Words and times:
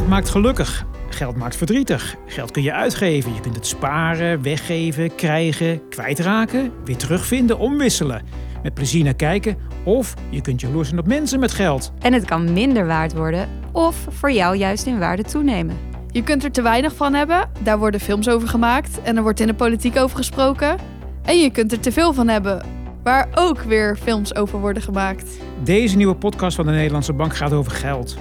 Geld 0.00 0.12
maakt 0.12 0.28
gelukkig. 0.28 0.86
Geld 1.08 1.36
maakt 1.36 1.56
verdrietig. 1.56 2.16
Geld 2.26 2.50
kun 2.50 2.62
je 2.62 2.72
uitgeven. 2.72 3.34
Je 3.34 3.40
kunt 3.40 3.54
het 3.54 3.66
sparen, 3.66 4.42
weggeven, 4.42 5.14
krijgen, 5.14 5.88
kwijtraken, 5.88 6.72
weer 6.84 6.96
terugvinden, 6.96 7.58
omwisselen. 7.58 8.22
Met 8.62 8.74
plezier 8.74 9.04
naar 9.04 9.14
kijken. 9.14 9.56
Of 9.84 10.14
je 10.30 10.40
kunt 10.40 10.60
jaloers 10.60 10.88
zijn 10.88 11.00
op 11.00 11.06
mensen 11.06 11.40
met 11.40 11.52
geld. 11.52 11.92
En 11.98 12.12
het 12.12 12.24
kan 12.24 12.52
minder 12.52 12.86
waard 12.86 13.12
worden 13.12 13.48
of 13.72 14.06
voor 14.10 14.32
jou 14.32 14.56
juist 14.56 14.86
in 14.86 14.98
waarde 14.98 15.22
toenemen. 15.22 15.76
Je 16.10 16.22
kunt 16.22 16.44
er 16.44 16.52
te 16.52 16.62
weinig 16.62 16.94
van 16.94 17.14
hebben, 17.14 17.50
daar 17.62 17.78
worden 17.78 18.00
films 18.00 18.28
over 18.28 18.48
gemaakt 18.48 19.02
en 19.02 19.16
er 19.16 19.22
wordt 19.22 19.40
in 19.40 19.46
de 19.46 19.54
politiek 19.54 19.96
over 19.96 20.16
gesproken. 20.16 20.76
En 21.22 21.38
je 21.38 21.50
kunt 21.50 21.72
er 21.72 21.80
te 21.80 21.92
veel 21.92 22.12
van 22.12 22.28
hebben, 22.28 22.62
waar 23.02 23.28
ook 23.34 23.60
weer 23.60 23.96
films 23.96 24.34
over 24.34 24.58
worden 24.58 24.82
gemaakt. 24.82 25.38
Deze 25.64 25.96
nieuwe 25.96 26.16
podcast 26.16 26.56
van 26.56 26.66
de 26.66 26.72
Nederlandse 26.72 27.12
Bank 27.12 27.36
gaat 27.36 27.52
over 27.52 27.72
geld. 27.72 28.16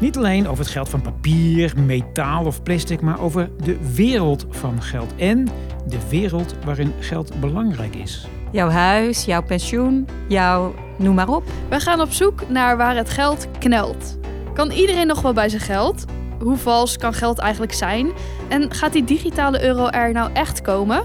Niet 0.00 0.16
alleen 0.16 0.48
over 0.48 0.64
het 0.64 0.72
geld 0.72 0.88
van 0.88 1.02
papier, 1.02 1.72
metaal 1.76 2.44
of 2.44 2.62
plastic, 2.62 3.00
maar 3.00 3.20
over 3.20 3.50
de 3.64 3.92
wereld 3.94 4.46
van 4.50 4.82
geld 4.82 5.14
en 5.16 5.48
de 5.86 5.98
wereld 6.08 6.54
waarin 6.64 6.92
geld 6.98 7.40
belangrijk 7.40 7.94
is. 7.94 8.28
Jouw 8.50 8.68
huis, 8.68 9.24
jouw 9.24 9.42
pensioen, 9.42 10.08
jouw 10.28 10.74
noem 10.98 11.14
maar 11.14 11.28
op. 11.28 11.44
We 11.68 11.80
gaan 11.80 12.00
op 12.00 12.10
zoek 12.10 12.48
naar 12.48 12.76
waar 12.76 12.96
het 12.96 13.10
geld 13.10 13.48
knelt. 13.58 14.18
Kan 14.54 14.70
iedereen 14.70 15.06
nog 15.06 15.22
wel 15.22 15.32
bij 15.32 15.48
zijn 15.48 15.62
geld? 15.62 16.04
Hoe 16.38 16.56
vals 16.56 16.96
kan 16.96 17.12
geld 17.12 17.38
eigenlijk 17.38 17.72
zijn? 17.72 18.10
En 18.48 18.72
gaat 18.74 18.92
die 18.92 19.04
digitale 19.04 19.64
euro 19.64 19.88
er 19.88 20.12
nou 20.12 20.30
echt 20.32 20.62
komen? 20.62 21.02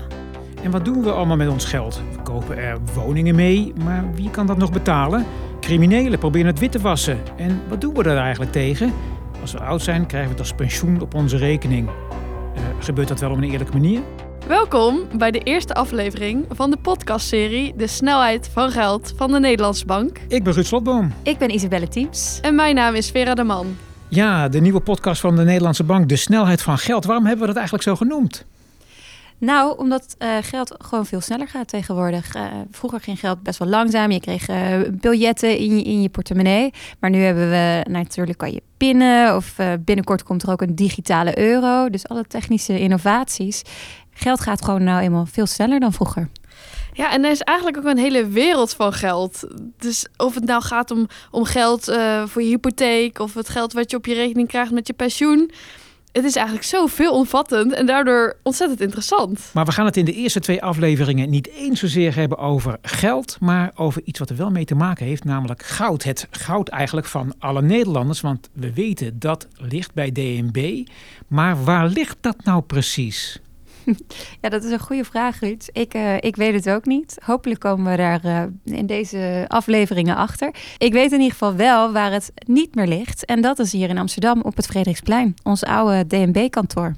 En 0.64 0.72
wat 0.72 0.86
doen 0.86 1.04
we 1.04 1.12
allemaal 1.12 1.38
met 1.38 1.50
ons 1.50 1.66
geld? 1.66 2.02
We 2.12 2.22
kopen 2.22 2.58
er 2.58 2.78
woningen 2.94 3.36
mee, 3.36 3.74
maar 3.84 4.04
wie 4.14 4.30
kan 4.30 4.46
dat 4.48 4.58
nog 4.58 4.72
betalen? 4.72 5.26
Criminelen 5.66 6.20
proberen 6.20 6.48
het 6.48 6.60
wit 6.60 6.72
te 6.72 6.80
wassen. 6.80 7.20
En 7.38 7.62
wat 7.70 7.82
doen 7.82 7.94
we 7.94 8.04
daar 8.04 8.18
eigenlijk 8.18 8.52
tegen? 8.52 8.94
Als 9.42 9.52
we 9.52 9.60
oud 9.60 9.82
zijn, 9.82 10.06
krijgen 10.06 10.30
we 10.30 10.38
het 10.38 10.48
als 10.48 10.54
pensioen 10.54 11.02
op 11.02 11.14
onze 11.14 11.38
rekening. 11.38 11.88
Uh, 11.88 12.62
gebeurt 12.80 13.08
dat 13.08 13.20
wel 13.20 13.32
op 13.32 13.38
een 13.38 13.44
eerlijke 13.44 13.74
manier? 13.74 14.02
Welkom 14.48 15.00
bij 15.18 15.32
de 15.32 15.40
eerste 15.40 15.74
aflevering 15.74 16.46
van 16.50 16.72
de 16.72 16.78
podcastserie 16.78 17.74
De 17.76 17.88
Snelheid 17.88 18.50
van 18.54 18.72
Geld 18.72 19.14
van 19.16 19.32
de 19.32 19.40
Nederlandse 19.40 19.86
Bank. 19.86 20.20
Ik 20.28 20.44
ben 20.44 20.54
Ruud 20.54 20.66
Slotboom. 20.66 21.14
Ik 21.24 21.38
ben 21.38 21.50
Isabelle 21.50 21.88
Teams. 21.88 22.40
En 22.42 22.56
mijn 22.56 22.76
naam 22.76 22.96
is 22.96 23.10
Vera 23.10 23.34
de 23.34 23.44
Man. 23.44 23.78
Ja, 24.08 24.50
de 24.50 24.62
nieuwe 24.62 24.80
podcast 24.80 25.22
van 25.22 25.36
de 25.36 25.44
Nederlandse 25.44 25.84
Bank, 25.84 26.10
De 26.10 26.16
Snelheid 26.16 26.62
van 26.62 26.78
Geld. 26.78 27.06
Waarom 27.06 27.26
hebben 27.26 27.42
we 27.42 27.48
dat 27.48 27.56
eigenlijk 27.56 27.88
zo 27.88 27.96
genoemd? 27.96 28.46
Nou, 29.46 29.78
omdat 29.78 30.16
uh, 30.20 30.38
geld 30.42 30.76
gewoon 30.78 31.06
veel 31.06 31.22
sneller 31.22 31.48
gaat 31.48 31.68
tegenwoordig. 31.68 32.36
Uh, 32.36 32.46
vroeger 32.72 33.00
ging 33.00 33.20
geld 33.20 33.44
best 33.44 33.60
wel 33.60 33.68
langzaam. 33.68 34.12
Je 34.12 34.20
kreeg 34.20 34.50
uh, 34.50 34.78
biljetten 34.92 35.58
in 35.58 35.78
je, 35.78 35.84
in 35.84 36.02
je 36.02 36.10
portemonnee. 36.10 36.74
Maar 37.00 37.10
nu 37.10 37.20
hebben 37.22 37.50
we 37.50 37.86
natuurlijk 37.90 38.38
kan 38.38 38.52
je 38.52 38.62
pinnen. 38.78 39.36
Of 39.36 39.56
binnenkort 39.80 40.24
komt 40.24 40.44
er 40.44 40.52
ook 40.52 40.62
een 40.62 40.76
digitale 40.76 41.40
euro. 41.40 41.90
Dus 41.90 42.08
alle 42.08 42.24
technische 42.28 42.80
innovaties. 42.80 43.62
Geld 44.12 44.42
gaat 44.42 44.66
gewoon 44.66 44.84
nou 44.84 45.02
eenmaal 45.02 45.26
veel 45.26 45.46
sneller 45.46 45.80
dan 45.80 45.94
vroeger. 45.94 46.30
Ja, 46.94 47.12
en 47.12 47.24
er 47.24 47.32
is 47.32 47.42
eigenlijk 47.42 47.78
ook 47.78 47.86
een 47.86 47.98
hele 47.98 48.28
wereld 48.28 48.74
van 48.74 48.94
geld. 48.94 49.48
Dus 49.78 50.08
of 50.18 50.36
het 50.36 50.46
nou 50.46 50.62
gaat 50.62 50.92
om, 50.92 51.08
om 51.32 51.44
geld 51.44 51.84
voor 52.26 52.42
je 52.42 52.48
hypotheek... 52.48 53.20
of 53.20 53.34
het 53.34 53.50
geld 53.50 53.74
wat 53.74 53.92
je 53.92 53.98
op 53.98 54.06
je 54.06 54.14
rekening 54.14 54.48
krijgt 54.48 54.72
met 54.72 54.88
je 54.88 54.94
pensioen 54.94 55.52
het 56.16 56.24
is 56.26 56.36
eigenlijk 56.36 56.66
zo 56.66 56.86
veelomvattend 56.86 57.74
en 57.74 57.86
daardoor 57.86 58.36
ontzettend 58.44 58.82
interessant. 58.82 59.50
Maar 59.54 59.66
we 59.66 59.72
gaan 59.72 59.86
het 59.86 59.98
in 59.98 60.06
de 60.06 60.14
eerste 60.14 60.40
twee 60.40 60.64
afleveringen 60.64 61.30
niet 61.30 61.48
eens 61.48 61.80
zozeer 61.80 62.16
hebben 62.16 62.38
over 62.38 62.78
geld, 62.82 63.38
maar 63.40 63.72
over 63.76 64.02
iets 64.06 64.20
wat 64.20 64.30
er 64.30 64.36
wel 64.36 64.50
mee 64.50 64.66
te 64.66 64.76
maken 64.76 65.06
heeft, 65.06 65.24
namelijk 65.24 65.64
goud. 65.64 66.04
Het 66.04 66.28
goud 66.32 66.68
eigenlijk 66.68 67.08
van 67.08 67.34
alle 67.40 67.62
Nederlanders, 67.62 68.22
want 68.22 68.50
we 68.54 68.74
weten 68.74 69.20
dat 69.20 69.48
ligt 69.58 69.94
bij 69.94 70.12
DNB. 70.12 70.88
Maar 71.28 71.64
waar 71.64 71.88
ligt 71.88 72.18
dat 72.22 72.44
nou 72.44 72.62
precies? 72.62 73.40
Ja, 74.42 74.50
dat 74.50 74.64
is 74.64 74.72
een 74.72 74.80
goede 74.80 75.04
vraag, 75.04 75.40
Ruud. 75.40 75.70
Ik, 75.72 75.94
uh, 75.94 76.16
ik 76.20 76.36
weet 76.36 76.54
het 76.54 76.70
ook 76.70 76.86
niet. 76.86 77.18
Hopelijk 77.24 77.60
komen 77.60 77.92
we 77.92 77.98
daar 77.98 78.26
uh, 78.26 78.44
in 78.64 78.86
deze 78.86 79.46
afleveringen 79.48 80.16
achter. 80.16 80.56
Ik 80.78 80.94
weet 80.94 81.12
in 81.12 81.18
ieder 81.18 81.32
geval 81.32 81.56
wel 81.56 81.92
waar 81.92 82.12
het 82.12 82.32
niet 82.48 82.76
meer 82.76 82.88
ligt. 82.88 83.26
En 83.26 83.42
dat 83.42 83.60
is 83.60 83.72
hier 83.72 83.90
in 83.90 83.98
Amsterdam 83.98 84.42
op 84.42 84.56
het 84.56 84.66
Frederiksplein, 84.66 85.34
ons 85.44 85.64
oude 85.64 86.08
DNB-kantoor. 86.08 86.96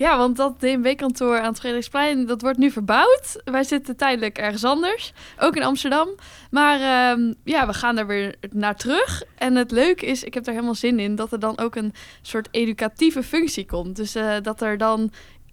Ja, 0.00 0.18
want 0.18 0.36
dat 0.36 0.60
DNB-kantoor 0.60 1.38
aan 1.38 1.48
het 1.48 1.58
Frederiksplein, 1.58 2.26
dat 2.26 2.40
wordt 2.40 2.58
nu 2.58 2.70
verbouwd. 2.70 3.40
Wij 3.44 3.62
zitten 3.62 3.96
tijdelijk 3.96 4.38
ergens 4.38 4.64
anders, 4.64 5.12
ook 5.38 5.56
in 5.56 5.62
Amsterdam. 5.62 6.08
Maar 6.50 6.78
uh, 7.18 7.32
ja, 7.44 7.66
we 7.66 7.72
gaan 7.72 7.98
er 7.98 8.06
weer 8.06 8.34
naar 8.50 8.76
terug. 8.76 9.22
En 9.36 9.54
het 9.54 9.70
leuke 9.70 10.06
is, 10.06 10.24
ik 10.24 10.34
heb 10.34 10.46
er 10.46 10.52
helemaal 10.52 10.74
zin 10.74 10.98
in, 10.98 11.14
dat 11.14 11.32
er 11.32 11.40
dan 11.40 11.58
ook 11.58 11.74
een 11.74 11.92
soort 12.22 12.48
educatieve 12.50 13.22
functie 13.22 13.66
komt. 13.66 13.96
Dus 13.96 14.16
uh, 14.16 14.34
dat 14.42 14.60
er 14.60 14.78
dan 14.78 15.10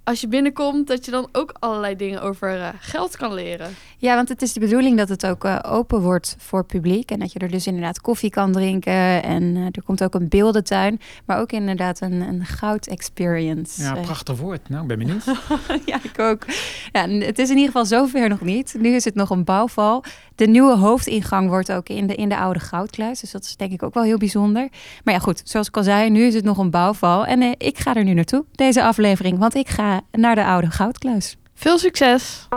als 0.07 0.21
je 0.21 0.27
binnenkomt, 0.27 0.87
dat 0.87 1.05
je 1.05 1.11
dan 1.11 1.29
ook 1.31 1.53
allerlei 1.59 1.95
dingen 1.95 2.21
over 2.21 2.57
uh, 2.57 2.67
geld 2.79 3.17
kan 3.17 3.33
leren. 3.33 3.75
Ja, 3.97 4.15
want 4.15 4.29
het 4.29 4.41
is 4.41 4.53
de 4.53 4.59
bedoeling 4.59 4.97
dat 4.97 5.09
het 5.09 5.25
ook 5.25 5.45
uh, 5.45 5.59
open 5.65 6.01
wordt 6.01 6.35
voor 6.39 6.65
publiek. 6.65 7.11
En 7.11 7.19
dat 7.19 7.31
je 7.31 7.39
er 7.39 7.51
dus 7.51 7.67
inderdaad 7.67 8.01
koffie 8.01 8.29
kan 8.29 8.51
drinken. 8.51 9.23
En 9.23 9.43
uh, 9.43 9.65
er 9.65 9.83
komt 9.85 10.03
ook 10.03 10.13
een 10.13 10.27
beeldentuin. 10.27 10.99
Maar 11.25 11.39
ook 11.39 11.51
inderdaad 11.51 12.01
een, 12.01 12.21
een 12.21 12.45
goud-experience. 12.45 13.81
Ja, 13.81 13.93
prachtig 13.93 14.37
woord. 14.37 14.69
Nou, 14.69 14.81
ik 14.81 14.87
ben 14.87 14.97
benieuwd. 14.97 15.23
ja, 15.85 15.99
ik 16.03 16.19
ook. 16.19 16.45
Ja, 16.91 17.09
het 17.09 17.39
is 17.39 17.49
in 17.49 17.55
ieder 17.55 17.71
geval 17.71 17.85
zover 17.85 18.29
nog 18.29 18.41
niet. 18.41 18.75
Nu 18.79 18.89
is 18.89 19.05
het 19.05 19.15
nog 19.15 19.29
een 19.29 19.43
bouwval. 19.43 20.03
De 20.37 20.47
nieuwe 20.47 20.77
hoofdingang 20.77 21.49
wordt 21.49 21.71
ook 21.71 21.89
in 21.89 22.07
de, 22.07 22.15
in 22.15 22.29
de 22.29 22.37
oude 22.37 22.59
goudkluis. 22.59 23.19
Dus 23.19 23.31
dat 23.31 23.43
is 23.43 23.55
denk 23.55 23.71
ik 23.71 23.83
ook 23.83 23.93
wel 23.93 24.03
heel 24.03 24.17
bijzonder. 24.17 24.69
Maar 25.03 25.13
ja, 25.13 25.19
goed, 25.19 25.41
zoals 25.43 25.67
ik 25.67 25.77
al 25.77 25.83
zei, 25.83 26.09
nu 26.09 26.23
is 26.23 26.33
het 26.33 26.43
nog 26.43 26.57
een 26.57 26.69
bouwval. 26.69 27.25
En 27.25 27.41
ik 27.57 27.77
ga 27.77 27.95
er 27.95 28.03
nu 28.03 28.13
naartoe, 28.13 28.45
deze 28.51 28.83
aflevering. 28.83 29.37
Want 29.37 29.55
ik 29.55 29.69
ga 29.69 30.01
naar 30.11 30.35
de 30.35 30.45
oude 30.45 30.71
goudkluis. 30.71 31.37
Veel 31.53 31.77
succes! 31.77 32.47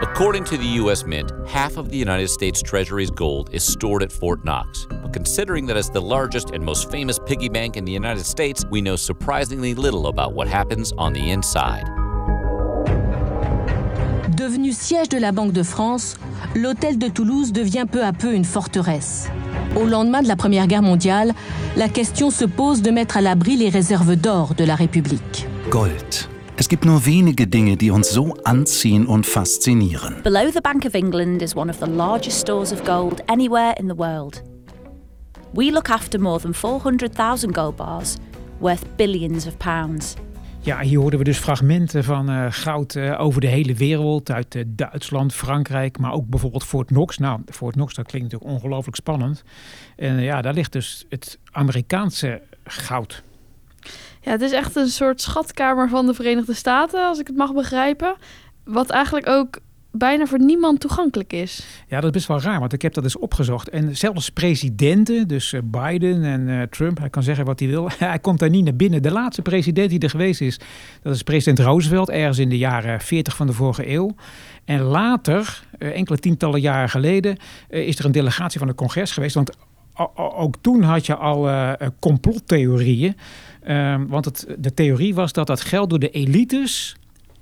According 0.00 0.44
to 0.44 0.56
the 0.56 0.76
US 0.76 1.04
Mint, 1.04 1.32
half 1.46 1.76
of 1.76 1.88
the 1.88 1.96
United 1.96 2.30
States 2.30 2.62
Treasury's 2.62 3.10
gold 3.14 3.52
is 3.52 3.72
stored 3.72 4.02
at 4.02 4.12
Fort 4.12 4.44
Knox. 4.44 4.86
But 5.02 5.12
considering 5.12 5.66
that 5.66 5.76
it's 5.76 5.90
the 5.90 6.00
largest 6.02 6.50
and 6.50 6.64
most 6.64 6.88
famous 6.90 7.18
piggy 7.18 7.48
bank 7.48 7.76
in 7.76 7.84
the 7.84 7.92
United 7.92 8.24
States, 8.24 8.64
we 8.70 8.80
know 8.80 8.96
surprisingly 8.96 9.74
little 9.74 10.06
about 10.06 10.34
what 10.34 10.46
happens 10.46 10.92
on 10.92 11.12
the 11.12 11.30
inside. 11.30 11.97
Devenu 14.38 14.70
siège 14.70 15.08
de 15.08 15.18
la 15.18 15.32
Banque 15.32 15.50
de 15.50 15.64
France, 15.64 16.16
l'hôtel 16.54 16.96
de 16.96 17.08
Toulouse 17.08 17.52
devient 17.52 17.86
peu 17.90 18.04
à 18.04 18.12
peu 18.12 18.32
une 18.32 18.44
forteresse. 18.44 19.28
Au 19.74 19.84
lendemain 19.84 20.22
de 20.22 20.28
la 20.28 20.36
Première 20.36 20.68
Guerre 20.68 20.82
mondiale, 20.82 21.34
la 21.76 21.88
question 21.88 22.30
se 22.30 22.44
pose 22.44 22.80
de 22.80 22.92
mettre 22.92 23.16
à 23.16 23.20
l'abri 23.20 23.56
les 23.56 23.68
réserves 23.68 24.14
d'or 24.14 24.54
de 24.54 24.62
la 24.62 24.76
République. 24.76 25.48
Gold. 25.70 26.28
Es 26.56 26.68
gibt 26.68 26.84
nur 26.84 27.04
wenige 27.04 27.48
Dinge, 27.48 27.76
die 27.76 27.90
uns 27.90 28.10
so 28.10 28.36
anziehen 28.44 29.06
und 29.08 29.26
faszinieren. 29.26 30.22
Below 30.22 30.52
the 30.52 30.60
Bank 30.62 30.86
of 30.86 30.94
England 30.94 31.42
is 31.42 31.56
one 31.56 31.68
of 31.68 31.80
the 31.80 31.90
largest 31.90 32.38
stores 32.38 32.72
of 32.72 32.84
gold 32.84 33.20
anywhere 33.26 33.74
in 33.80 33.88
the 33.88 33.96
world. 33.96 34.44
We 35.52 35.72
look 35.72 35.90
after 35.90 36.20
more 36.20 36.38
than 36.38 36.54
400,000 36.54 37.52
gold 37.52 37.76
bars, 37.76 38.18
worth 38.60 38.84
billions 38.96 39.48
of 39.48 39.58
pounds. 39.58 40.14
Ja, 40.68 40.80
hier 40.80 40.98
hoorden 40.98 41.18
we 41.18 41.24
dus 41.24 41.38
fragmenten 41.38 42.04
van 42.04 42.30
uh, 42.30 42.46
goud 42.50 42.94
uh, 42.94 43.20
over 43.20 43.40
de 43.40 43.46
hele 43.46 43.74
wereld. 43.74 44.30
Uit 44.30 44.54
uh, 44.54 44.62
Duitsland, 44.66 45.34
Frankrijk, 45.34 45.98
maar 45.98 46.12
ook 46.12 46.26
bijvoorbeeld 46.26 46.64
Fort 46.64 46.86
Knox. 46.86 47.18
Nou, 47.18 47.40
Fort 47.46 47.74
Knox, 47.74 47.94
dat 47.94 48.06
klinkt 48.06 48.32
natuurlijk 48.32 48.60
ongelooflijk 48.60 48.96
spannend. 48.96 49.42
En 49.96 50.20
ja, 50.20 50.42
daar 50.42 50.54
ligt 50.54 50.72
dus 50.72 51.06
het 51.08 51.38
Amerikaanse 51.50 52.42
goud. 52.64 53.22
Ja, 54.20 54.30
het 54.30 54.40
is 54.40 54.52
echt 54.52 54.76
een 54.76 54.88
soort 54.88 55.20
schatkamer 55.20 55.88
van 55.88 56.06
de 56.06 56.14
Verenigde 56.14 56.54
Staten, 56.54 57.06
als 57.06 57.18
ik 57.18 57.26
het 57.26 57.36
mag 57.36 57.54
begrijpen. 57.54 58.16
Wat 58.64 58.90
eigenlijk 58.90 59.28
ook 59.28 59.58
bijna 59.90 60.26
voor 60.26 60.38
niemand 60.40 60.80
toegankelijk 60.80 61.32
is. 61.32 61.66
Ja, 61.88 62.00
dat 62.00 62.14
is 62.14 62.26
best 62.26 62.44
wel 62.44 62.52
raar, 62.52 62.60
want 62.60 62.72
ik 62.72 62.82
heb 62.82 62.94
dat 62.94 63.04
eens 63.04 63.18
opgezocht. 63.18 63.68
En 63.68 63.96
zelfs 63.96 64.30
presidenten, 64.30 65.28
dus 65.28 65.52
eh, 65.52 65.60
Biden 65.64 66.24
en 66.24 66.48
uh, 66.48 66.62
Trump, 66.62 66.98
hij 66.98 67.10
kan 67.10 67.22
zeggen 67.22 67.44
wat 67.44 67.58
hij 67.58 67.68
wil. 67.68 67.88
hij 67.98 68.18
komt 68.18 68.38
daar 68.38 68.50
niet 68.50 68.64
naar 68.64 68.76
binnen. 68.76 69.02
De 69.02 69.10
laatste 69.10 69.42
president 69.42 69.90
die 69.90 69.98
er 69.98 70.10
geweest 70.10 70.40
is, 70.40 70.60
dat 71.02 71.14
is 71.14 71.22
president 71.22 71.58
Roosevelt, 71.58 72.10
ergens 72.10 72.38
in 72.38 72.48
de 72.48 72.58
jaren 72.58 73.00
40 73.00 73.36
van 73.36 73.46
de 73.46 73.52
vorige 73.52 73.90
eeuw. 73.90 74.14
En 74.64 74.80
later, 74.80 75.62
uh, 75.78 75.96
enkele 75.96 76.18
tientallen 76.18 76.60
jaren 76.60 76.88
geleden, 76.88 77.36
is 77.68 77.98
er 77.98 78.04
een 78.04 78.12
delegatie 78.12 78.58
van 78.58 78.68
het 78.68 78.76
congres 78.76 79.10
geweest. 79.10 79.34
Want 79.34 79.56
ook 80.14 80.54
toen 80.60 80.82
had 80.82 81.06
je 81.06 81.16
al 81.16 81.48
complottheorieën. 81.98 83.16
Ehm, 83.62 84.06
want 84.06 84.24
het, 84.24 84.46
de 84.58 84.74
theorie 84.74 85.14
was 85.14 85.32
dat 85.32 85.46
dat 85.46 85.60
geld 85.60 85.90
door 85.90 85.98
de 85.98 86.10
elites 86.10 86.96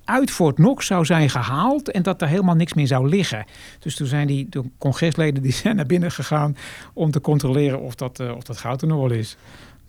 uit 0.06 0.30
Fort 0.30 0.54
Knox 0.54 0.86
zou 0.86 1.04
zijn 1.04 1.30
gehaald 1.30 1.90
en 1.90 2.02
dat 2.02 2.22
er 2.22 2.28
helemaal 2.28 2.54
niks 2.54 2.74
meer 2.74 2.86
zou 2.86 3.08
liggen. 3.08 3.44
Dus 3.78 3.96
toen 3.96 4.06
zijn 4.06 4.26
die 4.26 4.46
de 4.48 4.62
congresleden 4.78 5.42
die 5.42 5.52
zijn 5.62 5.76
naar 5.76 5.86
binnen 5.86 6.10
gegaan 6.10 6.56
om 6.92 7.10
te 7.10 7.20
controleren 7.20 7.80
of 7.80 7.94
dat, 7.94 8.20
uh, 8.20 8.36
of 8.36 8.42
dat 8.42 8.58
goud 8.58 8.82
er 8.82 8.88
nog 8.88 8.98
wel 8.98 9.10
is. 9.18 9.36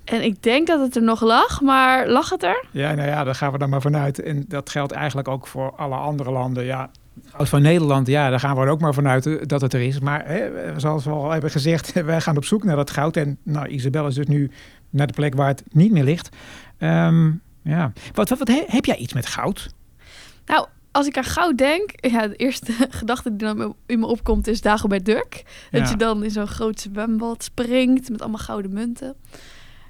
En 0.03 0.23
ik 0.23 0.43
denk 0.43 0.67
dat 0.67 0.79
het 0.79 0.95
er 0.95 1.03
nog 1.03 1.21
lag, 1.21 1.61
maar 1.61 2.09
lag 2.09 2.29
het 2.29 2.43
er? 2.43 2.65
Ja, 2.71 2.93
nou 2.93 3.07
ja, 3.07 3.23
daar 3.23 3.35
gaan 3.35 3.51
we 3.51 3.57
dan 3.57 3.69
maar 3.69 3.81
vanuit. 3.81 4.21
En 4.21 4.45
dat 4.47 4.69
geldt 4.69 4.91
eigenlijk 4.91 5.27
ook 5.27 5.47
voor 5.47 5.75
alle 5.75 5.95
andere 5.95 6.31
landen. 6.31 6.65
Ja, 6.65 6.89
van 7.37 7.61
Nederland, 7.61 8.07
ja, 8.07 8.29
daar 8.29 8.39
gaan 8.39 8.55
we 8.55 8.61
er 8.61 8.69
ook 8.69 8.79
maar 8.79 8.93
vanuit 8.93 9.25
eh, 9.25 9.35
dat 9.45 9.61
het 9.61 9.73
er 9.73 9.81
is. 9.81 9.99
Maar 9.99 10.27
hè, 10.27 10.49
zoals 10.79 11.03
we 11.03 11.09
al 11.11 11.31
hebben 11.31 11.51
gezegd, 11.51 11.93
wij 12.03 12.21
gaan 12.21 12.37
op 12.37 12.45
zoek 12.45 12.63
naar 12.63 12.75
dat 12.75 12.91
goud. 12.91 13.17
En 13.17 13.37
nou, 13.43 13.67
Isabel 13.67 14.07
is 14.07 14.15
dus 14.15 14.27
nu 14.27 14.51
naar 14.89 15.07
de 15.07 15.13
plek 15.13 15.35
waar 15.35 15.47
het 15.47 15.63
niet 15.71 15.91
meer 15.91 16.03
ligt. 16.03 16.29
Ehm, 16.77 17.31
ja. 17.61 17.91
Wat, 18.13 18.29
wat, 18.29 18.39
wat, 18.39 18.47
he- 18.47 18.63
heb 18.67 18.85
jij 18.85 18.95
iets 18.95 19.13
met 19.13 19.25
goud? 19.25 19.69
Nou, 20.47 20.67
als 20.91 21.07
ik 21.07 21.17
aan 21.17 21.23
goud 21.23 21.57
denk, 21.57 21.89
ja, 21.95 22.27
de 22.27 22.35
eerste 22.35 22.71
gedachte 22.89 23.29
die 23.35 23.47
dan 23.53 23.75
in 23.85 23.99
me 23.99 24.05
opkomt 24.05 24.47
is 24.47 24.61
Dagobert 24.61 25.05
Duck. 25.05 25.43
Dat 25.71 25.81
Ja. 25.81 25.89
je 25.89 25.95
dan 25.97 26.23
in 26.23 26.31
zo'n 26.31 26.47
groot 26.47 26.79
zwembad 26.79 27.43
springt 27.43 28.09
met 28.09 28.21
allemaal 28.21 28.39
gouden 28.39 28.73
munten. 28.73 29.15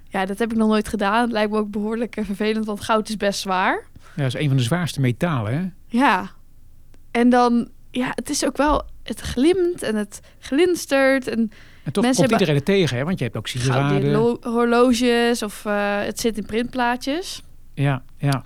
Ja, 0.10 0.26
dat 0.26 0.40
heb 0.40 0.52
ik 0.52 0.58
nog 0.58 0.68
nooit 0.68 0.88
gedaan. 0.88 1.22
Het 1.22 1.32
lijkt 1.32 1.52
me 1.52 1.58
ook 1.58 1.72
behoorlijk 1.72 2.16
eh, 2.16 2.26
vervelend, 2.26 2.66
want 2.66 2.82
goud 2.82 3.10
is 3.10 3.18
best 3.18 3.40
zwaar. 3.40 3.84
Ja, 4.16 4.24
dat 4.24 4.34
is 4.34 4.42
een 4.42 4.48
van 4.48 4.58
de 4.58 4.64
zwaarste 4.64 5.00
metalen, 5.02 5.54
hè? 5.58 5.66
Ja. 5.98 6.30
En 7.12 7.30
dan, 7.30 7.70
ja, 7.92 8.12
het 8.16 8.30
is 8.30 8.46
ook 8.46 8.58
wel, 8.58 8.84
het 9.04 9.20
glimt 9.20 9.84
en 9.84 9.96
het 9.96 10.20
glinstert. 10.40 11.28
En 11.28 11.52
En 11.84 11.92
toch 11.94 12.04
Mensen 12.04 12.22
komt 12.28 12.40
iedereen 12.40 12.60
er 12.60 12.66
tegen, 12.68 12.98
hè? 12.98 13.04
Want 13.04 13.18
je 13.18 13.24
hebt 13.24 13.38
ook 13.38 13.48
sieraden. 13.48 14.12
lo- 14.12 14.38
horloges 14.42 15.44
of 15.44 15.66
eh, 15.66 16.00
het 16.00 16.20
zit 16.20 16.38
in 16.38 16.46
printplaatjes. 16.46 17.42
Ja, 17.84 18.04
ja. 18.18 18.44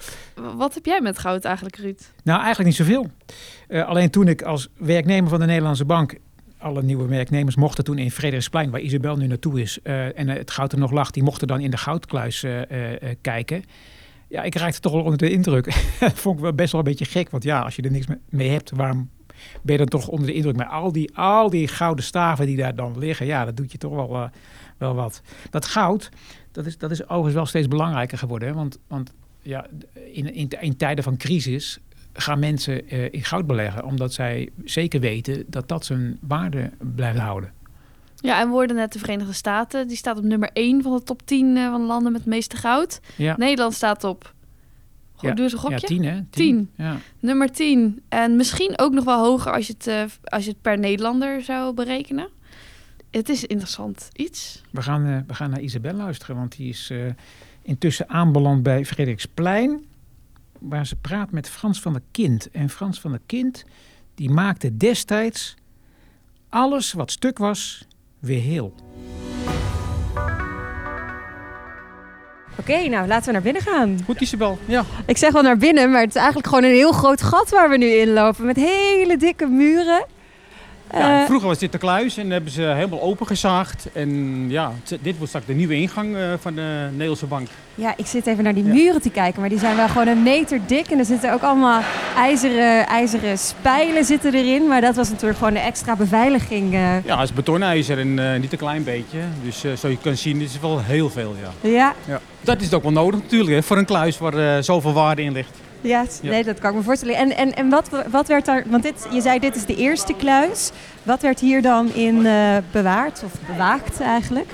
Wat 0.55 0.73
heb 0.73 0.85
jij 0.85 1.01
met 1.01 1.19
goud 1.19 1.45
eigenlijk, 1.45 1.75
Ruud? 1.75 2.11
Nou, 2.23 2.39
eigenlijk 2.39 2.69
niet 2.69 2.87
zoveel. 2.87 3.09
Eh, 3.67 3.87
alleen 3.87 4.09
toen 4.09 4.27
ik 4.27 4.41
als 4.41 4.69
werknemer 4.77 5.29
van 5.29 5.39
de 5.39 5.45
Nederlandse 5.45 5.85
Bank... 5.85 6.15
alle 6.57 6.83
nieuwe 6.83 7.07
werknemers 7.07 7.55
mochten 7.55 7.83
toen 7.83 7.97
in 7.97 8.11
Frederiksplein... 8.11 8.69
waar 8.71 8.79
Isabel 8.79 9.17
nu 9.17 9.27
naartoe 9.27 9.61
is... 9.61 9.79
eh, 9.83 10.19
en 10.19 10.29
eh, 10.29 10.37
het 10.37 10.51
goud 10.51 10.71
er 10.71 10.79
nog 10.79 10.91
lag... 10.91 11.11
die 11.11 11.23
mochten 11.23 11.47
dan 11.47 11.59
in 11.59 11.71
de 11.71 11.77
goudkluis 11.77 12.45
kijken. 13.21 13.63
Ja, 14.27 14.43
ik 14.43 14.55
raakte 14.55 14.79
toch 14.79 14.91
wel 14.91 15.01
onder 15.01 15.17
de 15.17 15.31
indruk. 15.31 15.65
dat 15.99 16.19
vond 16.23 16.35
ik 16.35 16.41
wel 16.41 16.53
best 16.53 16.71
wel 16.71 16.81
een 16.81 16.87
beetje 16.87 17.05
gek. 17.05 17.29
Want 17.29 17.43
ja, 17.43 17.61
als 17.61 17.75
je 17.75 17.81
er 17.81 17.91
niks 17.91 18.07
me- 18.07 18.19
mee 18.29 18.49
hebt... 18.49 18.71
waarom 18.71 19.09
ben 19.61 19.71
je 19.71 19.77
dan 19.77 19.87
toch 19.87 20.07
onder 20.07 20.27
de 20.27 20.33
indruk? 20.33 20.55
Maar 20.55 20.67
al 20.69 20.91
die, 20.91 21.17
al 21.17 21.49
die 21.49 21.67
gouden 21.67 22.05
staven 22.05 22.45
die 22.45 22.57
daar 22.57 22.75
dan 22.75 22.97
liggen... 22.99 23.25
ja, 23.25 23.45
dat 23.45 23.57
doet 23.57 23.71
je 23.71 23.77
toch 23.77 23.93
wel, 23.95 24.29
wel 24.77 24.95
wat. 24.95 25.21
Dat 25.49 25.65
goud, 25.65 26.09
dat 26.51 26.65
is, 26.65 26.77
dat 26.77 26.91
is 26.91 27.03
overigens 27.03 27.33
wel 27.33 27.45
steeds 27.45 27.67
belangrijker 27.67 28.17
geworden. 28.17 28.47
Hè? 28.47 28.53
Want, 28.53 28.77
want 28.87 29.13
ja, 29.41 29.65
in, 30.11 30.33
in, 30.33 30.49
in 30.59 30.77
tijden 30.77 31.03
van 31.03 31.17
crisis 31.17 31.79
gaan 32.13 32.39
mensen 32.39 32.89
eh, 32.89 33.13
in 33.13 33.23
goud 33.23 33.47
beleggen, 33.47 33.85
omdat 33.85 34.13
zij 34.13 34.49
zeker 34.63 34.99
weten 34.99 35.43
dat 35.47 35.67
dat 35.67 35.85
zijn 35.85 36.17
waarde 36.21 36.71
blijft 36.95 37.19
houden. 37.19 37.53
Ja, 38.15 38.39
en 38.39 38.47
we 38.47 38.53
hoorden 38.53 38.75
net 38.75 38.93
de 38.93 38.99
Verenigde 38.99 39.33
Staten. 39.33 39.87
Die 39.87 39.97
staat 39.97 40.17
op 40.17 40.23
nummer 40.23 40.49
1 40.53 40.81
van 40.81 40.95
de 40.95 41.03
top 41.03 41.21
10 41.25 41.57
eh, 41.57 41.69
van 41.69 41.81
de 41.81 41.87
landen 41.87 42.11
met 42.11 42.21
het 42.21 42.29
meeste 42.29 42.57
goud. 42.57 42.99
Ja, 43.15 43.37
Nederland 43.37 43.73
staat 43.73 44.03
op... 44.03 44.33
Ja, 45.19 45.33
Doe 45.33 45.43
eens 45.43 45.53
een 45.53 45.59
ja 45.59 45.65
gokje. 45.69 45.87
tien 45.87 46.03
hè? 46.03 46.21
Tien. 46.29 46.69
Ja. 46.77 46.97
Nummer 47.19 47.51
10. 47.51 48.01
En 48.09 48.35
misschien 48.35 48.79
ook 48.79 48.93
nog 48.93 49.03
wel 49.03 49.25
hoger 49.25 49.51
als 49.51 49.67
je 49.67 49.73
het, 49.73 49.87
eh, 49.87 50.03
als 50.23 50.43
je 50.43 50.49
het 50.49 50.61
per 50.61 50.79
Nederlander 50.79 51.41
zou 51.41 51.73
berekenen. 51.73 52.29
Het 53.11 53.29
is 53.29 53.45
interessant 53.45 54.09
iets. 54.13 54.61
We, 54.71 54.81
gaan, 54.81 55.25
we 55.27 55.33
gaan 55.33 55.49
naar 55.49 55.61
Isabel 55.61 55.93
luisteren, 55.93 56.35
want 56.35 56.57
die 56.57 56.69
is 56.69 56.91
intussen 57.71 58.09
aanbeland 58.09 58.63
bij 58.63 58.85
Frederiksplein, 58.85 59.85
waar 60.59 60.87
ze 60.87 60.95
praat 60.95 61.31
met 61.31 61.49
Frans 61.49 61.81
van 61.81 61.93
der 61.93 62.01
Kind. 62.11 62.51
En 62.51 62.69
Frans 62.69 62.99
van 62.99 63.11
der 63.11 63.21
Kind, 63.25 63.65
die 64.15 64.29
maakte 64.29 64.77
destijds 64.77 65.55
alles 66.49 66.93
wat 66.93 67.11
stuk 67.11 67.37
was, 67.37 67.87
weer 68.19 68.41
heel. 68.41 68.73
Oké, 72.59 72.87
nou 72.87 73.07
laten 73.07 73.25
we 73.25 73.31
naar 73.31 73.41
binnen 73.41 73.61
gaan. 73.61 73.99
Goed, 74.05 74.21
Isabel. 74.21 74.57
Ja. 74.65 74.85
Ik 75.05 75.17
zeg 75.17 75.31
wel 75.31 75.41
naar 75.41 75.57
binnen, 75.57 75.91
maar 75.91 76.01
het 76.01 76.09
is 76.09 76.15
eigenlijk 76.15 76.47
gewoon 76.47 76.63
een 76.63 76.75
heel 76.75 76.91
groot 76.91 77.21
gat 77.21 77.49
waar 77.49 77.69
we 77.69 77.77
nu 77.77 77.85
inlopen. 77.85 78.45
Met 78.45 78.55
hele 78.55 79.17
dikke 79.17 79.45
muren. 79.45 80.05
Ja 80.93 81.19
Eh, 81.19 81.25
vroeger 81.25 81.47
was 81.47 81.57
dit 81.57 81.71
de 81.71 81.77
kluis 81.77 82.17
en 82.17 82.29
hebben 82.29 82.51
ze 82.51 82.61
helemaal 82.61 83.01
opengezaagd. 83.01 83.87
En 83.93 84.45
ja, 84.49 84.71
dit 85.01 85.13
wordt 85.15 85.27
straks 85.27 85.45
de 85.45 85.53
nieuwe 85.53 85.75
ingang 85.75 86.15
eh, 86.15 86.21
van 86.39 86.55
de 86.55 86.87
Nederlandse 86.91 87.25
Bank. 87.25 87.47
ja, 87.75 87.93
ik 87.97 88.05
zit 88.05 88.27
even 88.27 88.43
naar 88.43 88.53
die 88.53 88.65
Ja. 88.65 88.73
muren 88.73 89.01
te 89.01 89.09
kijken, 89.09 89.39
maar 89.39 89.49
die 89.49 89.59
zijn 89.59 89.75
wel 89.75 89.87
gewoon 89.87 90.07
een 90.07 90.23
meter 90.23 90.59
dik. 90.65 90.87
En 90.87 90.99
er 90.99 91.05
zitten 91.05 91.33
ook 91.33 91.41
allemaal 91.41 91.81
ijzeren, 92.15 92.87
ijzeren 92.87 93.37
spijlen 93.37 94.05
zitten 94.05 94.33
erin. 94.33 94.67
Maar 94.67 94.81
dat 94.81 94.95
was 94.95 95.09
natuurlijk 95.09 95.37
gewoon 95.37 95.53
de 95.53 95.59
extra 95.59 95.95
beveiliging. 95.95 96.73
eh. 96.73 97.05
Ja, 97.05 97.19
het 97.19 97.29
is 97.29 97.33
betonijzer 97.35 97.99
en 97.99 98.39
niet 98.41 98.51
een 98.51 98.57
klein 98.57 98.83
beetje. 98.83 99.17
Dus 99.43 99.55
eh, 99.63 99.71
zoals 99.75 99.95
je 99.95 100.01
kan 100.01 100.15
zien, 100.17 100.41
is 100.41 100.51
het 100.53 100.61
wel 100.61 100.81
heel 100.83 101.09
veel, 101.09 101.35
ja. 101.61 101.69
ja, 101.69 101.93
ja. 102.07 102.19
Dat 102.41 102.61
is 102.61 102.73
ook 102.73 102.83
wel 102.83 102.91
nodig 102.91 103.19
natuurlijk, 103.21 103.51
hè, 103.55 103.63
voor 103.63 103.77
een 103.77 103.85
kluis 103.85 104.17
waar 104.17 104.63
zoveel 104.63 104.93
waarde 104.93 105.21
in 105.21 105.31
ligt. 105.31 105.57
Ja, 105.81 106.05
nee, 106.21 106.43
dat 106.43 106.59
kan 106.59 106.69
ik 106.69 106.75
me 106.75 106.83
voorstellen. 106.83 107.15
En, 107.15 107.35
en, 107.37 107.53
en 107.53 107.69
wat, 107.69 107.89
wat 108.09 108.27
werd 108.27 108.45
daar, 108.45 108.63
want 108.67 108.83
dit, 108.83 109.07
je 109.11 109.21
zei 109.21 109.39
dit 109.39 109.55
is 109.55 109.65
de 109.65 109.75
eerste 109.75 110.13
kluis. 110.13 110.71
Wat 111.03 111.21
werd 111.21 111.39
hier 111.39 111.61
dan 111.61 111.93
in 111.93 112.25
eh, 112.25 112.57
bewaard 112.71 113.23
of 113.25 113.31
bewaakt 113.47 113.99
eigenlijk? 113.99 114.51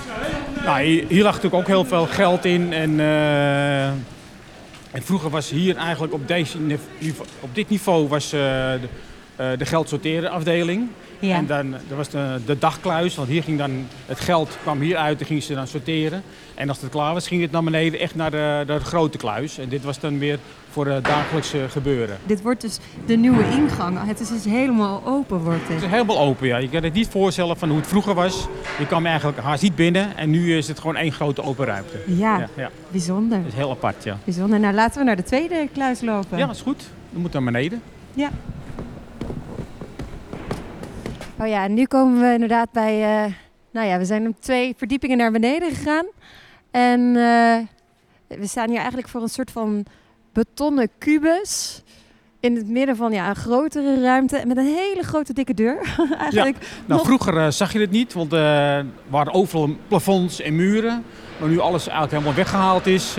Nou, 0.66 0.82
hier, 0.82 1.06
hier 1.08 1.24
lag 1.24 1.36
natuurlijk 1.36 1.62
ook 1.62 1.68
heel 1.68 1.86
veel 1.86 2.06
geld 2.06 2.46
in. 2.46 2.74
En, 2.74 3.00
eh, 3.00 3.88
en 3.88 5.04
vroeger 5.04 5.30
was 5.30 5.50
hier 5.50 5.78
eigenlijk 5.78 6.14
op, 6.14 6.28
deze 6.28 6.58
op 7.40 7.56
dit 7.56 7.70
niveau 7.70 8.08
was, 8.08 8.30
de, 8.30 8.80
eh, 8.82 8.90
de 9.58 9.66
geldsorteren 9.66 10.32
afdeling. 10.32 10.88
Ja. 11.20 11.36
En 11.36 11.46
dan 11.46 11.72
dat 11.72 11.98
was 11.98 12.10
de, 12.10 12.40
de 12.46 12.58
dagkluis, 12.58 13.16
want 13.16 13.28
hier 13.28 13.44
ging 13.44 13.58
dan 13.58 13.88
het 14.06 14.20
geld 14.20 14.58
kwam 14.62 14.80
hier 14.82 14.98
uit 14.98 15.20
en 15.20 15.26
gingen 15.26 15.44
ze 15.44 15.54
dan 15.54 15.68
sorteren. 15.68 16.24
En 16.56 16.70
als 16.70 16.82
het 16.82 16.90
klaar 16.90 17.14
was, 17.14 17.28
ging 17.28 17.42
het 17.42 17.52
naar 17.52 17.64
beneden 17.64 18.00
echt 18.00 18.16
naar 18.16 18.32
de, 18.32 18.64
de 18.68 18.80
grote 18.80 19.18
kluis. 19.18 19.58
En 19.58 19.70
dit 19.70 19.84
was 19.84 20.00
dan 20.00 20.20
weer 20.20 20.40
voor 20.70 20.88
het 20.88 21.06
dagelijkse 21.06 21.66
gebeuren. 21.70 22.18
Dit 22.26 22.42
wordt 22.42 22.62
dus 22.62 22.78
de 23.06 23.16
nieuwe 23.16 23.44
ingang. 23.50 23.98
Het 24.08 24.20
is 24.20 24.28
dus 24.30 24.44
helemaal 24.44 25.02
open 25.06 25.38
wordt 25.40 25.60
Het 25.60 25.68
dit. 25.68 25.82
is 25.82 25.90
helemaal 25.90 26.20
open, 26.20 26.48
ja. 26.48 26.58
Je 26.58 26.70
kan 26.70 26.84
het 26.84 26.94
niet 26.94 27.08
voorstellen 27.08 27.58
van 27.58 27.70
hoe 27.70 27.78
het 27.78 27.88
vroeger 27.88 28.14
was. 28.14 28.48
Je 28.80 28.86
kwam 28.88 29.06
eigenlijk 29.06 29.38
haast 29.40 29.62
niet 29.62 29.76
binnen 29.76 30.18
en 30.18 30.30
nu 30.30 30.58
is 30.58 30.68
het 30.68 30.80
gewoon 30.80 30.96
één 30.96 31.12
grote 31.12 31.44
open 31.44 31.66
ruimte. 31.66 31.98
Ja, 32.08 32.38
Ja, 32.38 32.48
ja. 32.56 32.70
bijzonder. 32.92 33.38
Dat 33.38 33.48
is 33.48 33.54
heel 33.54 33.72
apart, 33.72 34.04
ja. 34.04 34.18
Bijzonder. 34.24 34.60
Nou, 34.60 34.74
laten 34.74 35.00
we 35.00 35.06
naar 35.06 35.16
de 35.16 35.24
tweede 35.24 35.68
kluis 35.74 36.02
lopen. 36.02 36.38
Ja, 36.38 36.46
dat 36.46 36.56
is 36.56 36.62
goed. 36.62 36.84
Dan 37.12 37.22
moet 37.22 37.34
naar 37.34 37.44
beneden. 37.44 37.82
Ja. 38.14 38.30
Oh 41.40 41.48
ja, 41.48 41.64
en 41.64 41.74
nu 41.74 41.86
komen 41.86 42.22
we 42.22 42.34
inderdaad 42.34 42.72
bij... 42.72 43.24
eh, 43.26 43.32
nou 43.72 43.88
ja, 43.88 43.98
we 43.98 44.06
zijn 44.06 44.26
om 44.26 44.36
twee 44.40 44.74
verdiepingen 44.78 45.18
naar 45.18 45.32
beneden 45.32 45.70
gegaan. 45.72 46.06
En 46.72 47.00
eh, 47.16 47.58
we 48.40 48.48
staan 48.48 48.68
hier 48.68 48.78
eigenlijk 48.78 49.08
voor 49.08 49.22
een 49.22 49.28
soort 49.30 49.52
van 49.52 49.86
betonnen 50.34 50.90
kubus. 50.98 51.82
In 52.40 52.56
het 52.56 52.68
midden 52.68 52.96
van 52.96 53.12
ja, 53.12 53.30
een 53.30 53.36
grotere 53.36 54.02
ruimte. 54.02 54.44
Met 54.48 54.58
een 54.58 54.66
hele 54.76 55.04
grote 55.04 55.34
dikke 55.34 55.54
deur. 55.54 55.78
eigenlijk 56.20 56.58
Nou, 56.60 57.00
nog- 57.00 57.04
vroeger 57.06 57.38
eh, 57.38 57.48
zag 57.50 57.74
je 57.74 57.80
het 57.80 57.92
niet, 57.92 58.14
want 58.14 58.34
er 58.34 58.86
waren 59.10 59.34
overal 59.34 59.70
plafonds 59.88 60.42
en 60.42 60.56
muren. 60.56 61.04
Maar 61.40 61.50
nu 61.50 61.60
alles 61.60 61.82
eigenlijk 61.88 62.12
helemaal 62.12 62.34
weggehaald 62.34 62.88
is, 62.88 63.16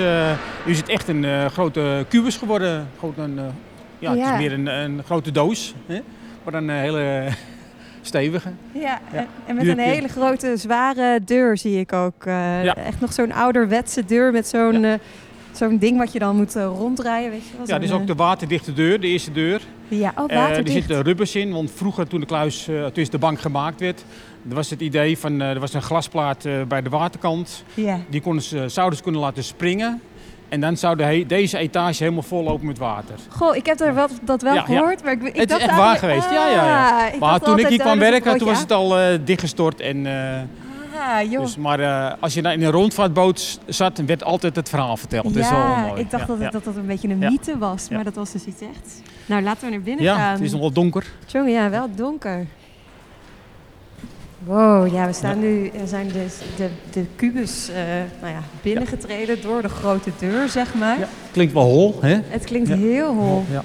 nu 0.65 0.73
is 0.73 0.79
het 0.79 0.89
echt 0.89 1.09
een 1.09 1.51
grote 1.51 2.07
kubus 2.09 2.37
geworden. 2.37 2.89
Gewoon 2.99 3.15
een, 3.19 3.39
eh, 3.39 3.45
ja, 3.99 4.11
Het 4.11 4.19
Ja. 4.19 4.33
is 4.33 4.39
meer 4.41 4.53
een, 4.53 4.67
een 4.67 5.03
grote 5.05 5.31
doos, 5.33 5.75
hè? 5.87 6.01
maar 6.45 6.55
een 6.55 6.71
eh, 6.71 6.77
hele 6.77 7.29
stevige. 8.09 8.49
Ja, 8.73 9.01
Ja. 9.13 9.27
En, 9.47 9.55
met 9.57 9.67
een 9.67 9.79
hele 9.79 10.09
grote, 10.09 10.57
zware 10.57 11.21
deur 11.25 11.57
zie 11.59 11.79
ik 11.81 11.93
ook. 11.93 12.25
eh, 12.27 12.65
Ja. 12.65 12.77
Echt 12.77 13.01
nog 13.01 13.13
zo'n 13.13 13.33
ouderwetse 13.33 14.05
deur 14.05 14.33
met 14.33 14.47
zo'n 14.47 14.85
eh, 14.85 14.93
zo'n 15.53 15.79
ding 15.79 15.99
wat 15.99 16.13
je 16.13 16.19
dan 16.19 16.37
moet 16.37 16.57
eh, 16.57 16.65
ronddraaien, 16.65 17.31
weet 17.31 17.43
je 17.51 17.57
wel. 17.57 17.67
Ja, 17.67 17.79
dit 17.79 17.89
is 17.89 17.95
ook 17.95 18.07
de 18.07 18.15
waterdichte 18.15 18.73
deur, 18.73 19.01
de 19.01 19.07
eerste 19.07 19.33
deur. 19.33 19.61
Ja, 19.89 20.13
oh, 20.17 20.25
Eh, 20.31 20.37
er 20.37 20.43
waterdicht. 20.49 20.77
zitten 20.77 21.03
rubbers 21.03 21.35
in, 21.35 21.53
want 21.53 21.71
vroeger 21.71 22.07
toen 22.09 22.21
de 22.21 22.27
kluis, 22.27 22.69
toen 22.93 23.07
de 23.11 23.19
bank 23.19 23.41
gemaakt 23.41 23.81
werd, 23.81 24.05
er 24.49 24.55
was 24.55 24.71
het 24.71 24.81
idee 24.81 25.19
van, 25.19 25.41
er 25.41 25.61
was 25.61 25.75
een 25.75 25.83
glasplaat 25.83 26.47
bij 26.69 26.83
de 26.83 26.89
waterkant. 26.89 27.65
Ja. 27.75 27.99
Die 28.11 28.21
konden 28.21 28.43
ze, 28.43 28.69
zouden 28.69 28.97
ze 28.97 29.03
kunnen 29.03 29.21
laten 29.21 29.45
springen. 29.45 30.01
En 30.49 30.61
dan 30.61 30.77
zou 30.77 30.97
de 30.97 31.03
he- 31.05 31.25
deze 31.27 31.59
etage 31.59 32.03
helemaal 32.03 32.23
vol 32.23 32.43
lopen 32.43 32.67
met 32.67 32.79
water. 32.79 33.15
Goh, 33.29 33.57
ik 33.57 33.67
heb 33.67 33.79
daar 33.79 33.95
wat, 33.95 34.11
dat 34.23 34.43
wel 34.43 34.55
Ja, 34.55 34.59
ja. 34.61 34.65
gehoord, 34.67 35.05
maar 35.05 35.13
ik, 35.13 35.23
ik 35.23 35.27
het 35.27 35.37
is 35.37 35.47
dacht 35.47 35.61
echt 35.61 35.77
waar 35.77 35.97
geweest, 35.97 36.31
ja, 36.31 36.49
ja, 36.49 36.65
ja. 36.65 37.07
Ah, 37.09 37.21
maar 37.21 37.41
toen 37.41 37.59
ik 37.59 37.67
hier 37.67 37.79
kwam 37.79 37.93
is 38.03 38.11
werken, 38.11 38.39
toen 38.39 38.49
was 38.49 38.61
het 38.61 38.73
al 38.73 38.99
eh, 38.99 39.19
dichtgestort. 39.25 39.81
En, 39.81 40.07
eh, 40.07 40.41
Ah, 41.01 41.31
joh. 41.31 41.41
dus, 41.43 41.57
maar 41.57 41.81
eh, 41.81 42.13
als 42.21 42.35
je 42.35 42.43
dan 42.43 42.53
in 42.53 42.63
een 42.63 42.71
rondvaartboot 42.71 43.59
zat, 43.67 43.99
werd 44.07 44.25
altijd 44.25 44.57
het 44.57 44.69
verhaal 44.69 44.97
verteld. 44.97 45.25
dat 45.25 45.37
is 45.37 45.51
wel 45.51 45.59
ja, 45.59 45.87
mooi. 45.87 46.01
ik 46.01 46.11
dacht 46.11 46.23
Ja, 46.27 46.33
dat, 46.35 46.39
ja. 46.41 46.51
dat 46.51 46.65
dat 46.65 46.77
een 46.77 46.87
beetje 46.87 47.09
een 47.09 47.21
Ja. 47.21 47.31
mythe 47.31 47.59
was, 47.59 47.87
Ja. 47.89 47.95
maar 47.95 48.05
dat 48.05 48.15
was 48.15 48.33
dus 48.33 48.45
iets 48.45 48.61
echt. 48.61 49.03
Nou, 49.27 49.43
laten 49.43 49.65
we 49.65 49.71
naar 49.71 49.81
binnen 49.83 50.05
Ja, 50.05 50.15
gaan. 50.17 50.33
het 50.33 50.41
is 50.41 50.51
nog 50.53 50.61
wel 50.61 50.73
donker. 50.73 51.05
Jongen, 51.27 51.51
ja, 51.53 51.71
wel 51.71 51.89
donker. 51.95 52.47
Wow, 54.49 54.93
ja, 54.93 55.07
we 55.07 55.13
staan 55.13 55.39
nu, 55.39 55.71
we 55.81 55.87
zijn 55.87 56.09
dus 56.13 56.39
de, 56.57 56.69
de 56.93 57.05
kubus 57.17 57.69
eh, 57.69 57.77
nou 58.21 58.33
ja, 58.33 58.41
binnengetreden 58.63 59.43
door 59.43 59.63
de 59.63 59.69
grote 59.69 60.11
deur, 60.19 60.49
zeg 60.49 60.75
maar. 60.75 60.99
Ja. 60.99 61.09
Klinkt 61.31 61.53
wel 61.53 61.63
hol, 61.63 61.99
hè? 62.01 62.21
Het 62.29 62.45
klinkt 62.45 62.69
heel 62.69 63.15
hol. 63.15 63.45
Ja. 63.51 63.63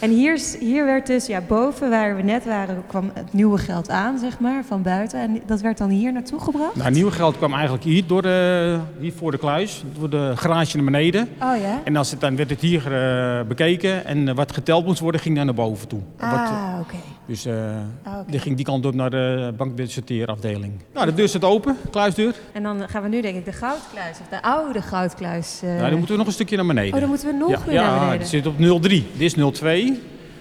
En 0.00 0.10
hier, 0.10 0.34
is- 0.34 0.56
hier 0.58 0.84
werd 0.84 1.06
dus, 1.06 1.26
ja, 1.26 1.40
boven 1.48 1.90
waar 1.90 2.16
we 2.16 2.22
net 2.22 2.44
waren, 2.44 2.82
kwam 2.86 3.10
het 3.14 3.32
nieuwe 3.32 3.58
geld 3.58 3.90
aan, 3.90 4.18
zeg 4.18 4.38
maar, 4.40 4.64
van 4.64 4.82
buiten. 4.82 5.20
En 5.20 5.40
dat 5.46 5.60
werd 5.60 5.78
dan 5.78 5.88
hier 5.90 6.12
naartoe 6.12 6.40
gebracht? 6.40 6.76
Nou, 6.76 6.90
nieuw 6.90 7.10
geld 7.10 7.36
kwam 7.36 7.52
eigenlijk 7.52 7.84
hier, 7.84 8.06
door 8.06 8.22
de, 8.22 8.78
hier 9.00 9.12
voor 9.12 9.30
de 9.30 9.38
kluis, 9.38 9.84
door 9.98 10.10
de 10.10 10.32
garage 10.34 10.76
naar 10.76 10.84
beneden. 10.84 11.22
Oh 11.42 11.56
ja? 11.60 11.80
En 11.84 11.96
als 11.96 12.10
het, 12.10 12.20
dan 12.20 12.36
werd 12.36 12.50
het 12.50 12.60
hier 12.60 12.92
eh, 12.96 13.40
bekeken 13.46 14.04
en 14.04 14.28
eh, 14.28 14.34
wat 14.34 14.52
geteld 14.52 14.86
moest 14.86 15.00
worden, 15.00 15.20
ging 15.20 15.36
dan 15.36 15.44
naar 15.46 15.54
boven 15.54 15.88
toe. 15.88 16.00
Ah, 16.18 16.76
oké. 16.80 16.96
Dus 17.26 17.46
oké. 17.46 18.24
die 18.26 18.38
ging 18.40 18.56
die 18.56 18.64
kant 18.64 18.86
op 18.86 18.94
naar 18.94 19.10
de 19.10 19.52
bankbudgetteerafdeling. 19.56 20.72
Nou, 20.94 21.06
de 21.06 21.14
deur 21.14 21.28
staat 21.28 21.44
open, 21.44 21.76
kluisdeur. 21.90 22.34
En 22.52 22.62
dan 22.62 22.88
gaan 22.88 23.02
we 23.02 23.08
nu 23.08 23.20
denk 23.20 23.36
ik 23.36 23.44
de 23.44 23.52
goudkluis, 23.52 24.18
of 24.20 24.28
de 24.30 24.42
oude 24.42 24.82
goudkluis. 24.82 25.60
eh, 25.62 25.68
Nou, 25.68 25.80
dan 25.82 25.90
moeten 25.92 26.10
we 26.10 26.16
nog 26.16 26.26
een 26.26 26.32
stukje 26.32 26.56
naar 26.56 26.66
beneden. 26.66 26.94
Oh, 26.94 27.00
dan 27.00 27.08
moeten 27.08 27.26
we 27.28 27.34
nog 27.36 27.50
ja, 27.50 27.60
weer 27.64 27.74
ja, 27.74 27.86
naar 27.90 27.98
beneden. 27.98 28.18
het 28.18 28.28
zit 28.28 28.46
op 28.46 28.80
03. 28.82 29.06
Dit 29.16 29.36
is 29.36 29.58
02. 29.58 30.00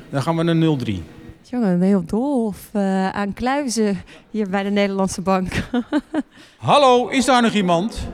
Dan 0.10 0.22
gaan 0.22 0.36
we 0.38 0.44
naar 0.44 0.78
03. 0.78 1.04
Jongen, 1.42 1.74
ik 1.74 1.80
ben 1.80 1.88
heel 1.88 2.04
dol 2.06 2.46
of, 2.46 2.70
eh, 2.72 3.10
aan 3.10 3.34
kluizen 3.34 4.02
hier 4.30 4.50
bij 4.50 4.64
de 4.64 4.70
Nederlandse 4.70 5.22
Bank. 5.22 5.52
Hallo, 6.58 7.08
is 7.08 7.26
daar 7.26 7.42
nog 7.42 7.52
iemand? 7.54 8.08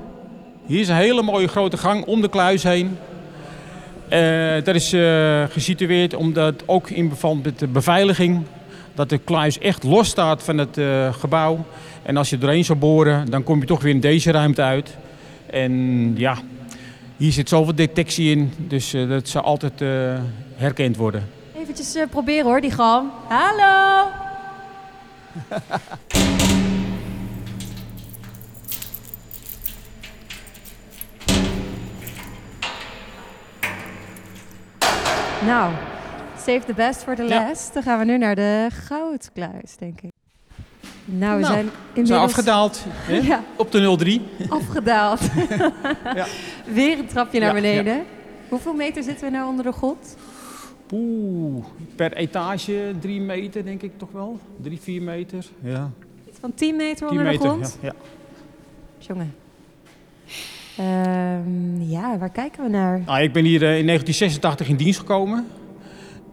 Hier 0.65 0.79
is 0.79 0.87
een 0.87 0.95
hele 0.95 1.21
mooie 1.21 1.47
grote 1.47 1.77
gang 1.77 2.05
om 2.05 2.21
de 2.21 2.29
kluis 2.29 2.63
heen. 2.63 2.97
Eh, 4.09 4.63
dat 4.63 4.75
is 4.75 4.93
eh, 4.93 5.43
gesitueerd 5.49 6.13
omdat 6.13 6.63
ook 6.65 6.89
in 6.89 7.09
verband 7.09 7.43
met 7.43 7.59
de 7.59 7.67
beveiliging... 7.67 8.41
dat 8.97 9.09
de 9.09 9.17
kluis 9.17 9.59
echt 9.59 9.83
los 9.83 10.07
staat 10.07 10.43
van 10.43 10.57
het 10.57 10.77
eh, 10.77 11.13
gebouw. 11.13 11.65
En 12.03 12.17
als 12.17 12.29
je 12.29 12.37
doorheen 12.37 12.65
zou 12.65 12.79
boren, 12.79 13.29
dan 13.29 13.43
kom 13.43 13.59
je 13.59 13.65
toch 13.65 13.81
weer 13.81 13.93
in 13.93 13.99
deze 13.99 14.31
ruimte 14.31 14.61
uit. 14.61 14.97
En 15.45 16.13
ja, 16.17 16.37
hier 17.17 17.31
zit 17.31 17.49
zoveel 17.49 17.75
detectie 17.75 18.31
in, 18.31 18.53
dus 18.57 18.93
eh, 18.93 19.09
dat 19.09 19.27
zou 19.27 19.45
altijd 19.45 19.81
eh, 19.81 19.87
herkend 20.55 20.97
worden. 20.97 21.29
Eventjes 21.55 21.97
proberen 22.09 22.45
hoor, 22.45 22.61
die 22.61 22.71
galm. 22.71 23.11
Hallo! 23.27 24.07
Nou, 35.45 35.73
save 36.53 36.65
the 36.65 36.73
best 36.73 37.03
voor 37.03 37.15
de 37.15 37.23
Ja. 37.23 37.47
les. 37.47 37.69
Dan 37.73 37.83
gaan 37.83 37.99
we 37.99 38.05
nu 38.05 38.17
naar 38.17 38.35
de 38.35 38.67
goudkluis, 38.71 39.77
denk 39.77 40.01
ik. 40.01 40.11
Nou, 41.05 41.35
we 41.35 41.41
Nou, 41.41 41.53
zijn 41.53 41.69
inmiddels 41.93 42.07
zijn 42.07 42.19
afgedaald 42.21 42.85
hè? 42.89 43.15
Ja. 43.31 43.43
op 43.57 43.71
de 43.71 43.95
03. 43.97 44.21
afgedaald. 44.49 45.19
Ja. 46.15 46.25
Weer 46.73 46.99
een 46.99 47.07
trapje 47.07 47.39
naar 47.39 47.47
Ja, 47.55 47.61
beneden. 47.61 48.03
Hoeveel 48.49 48.73
meter 48.73 49.03
zitten 49.03 49.25
we 49.25 49.31
nou 49.31 49.49
onder 49.49 49.65
de 49.65 49.71
grond? 49.71 50.17
Oeh, 50.93 51.65
per 51.95 52.13
etage 52.13 52.93
drie 52.99 53.21
meter 53.21 53.63
denk 53.65 53.81
ik 53.81 53.91
toch 53.97 54.11
wel. 54.11 54.39
Drie, 54.61 54.79
vier 54.81 55.01
meter. 55.01 55.45
Ja, 55.63 55.91
Iets 56.27 56.37
van 56.39 56.53
10 56.53 56.75
meter 56.75 56.95
tien 56.95 57.07
onder 57.07 57.23
meter. 57.23 57.39
de 57.41 57.47
grond? 57.47 57.77
Ja, 57.81 57.87
ja. 57.87 57.93
Jongen. 58.97 59.33
Ehm, 60.77 61.81
ja, 61.81 62.17
waar 62.17 62.29
kijken 62.29 62.63
we 62.63 62.69
naar? 62.69 63.01
Nou, 63.05 63.21
ik 63.21 63.33
ben 63.33 63.43
hier 63.45 63.63
eh, 63.63 63.77
in 63.79 63.85
1986 63.85 64.67
in 64.69 64.75
dienst 64.75 64.99
gekomen. 64.99 65.47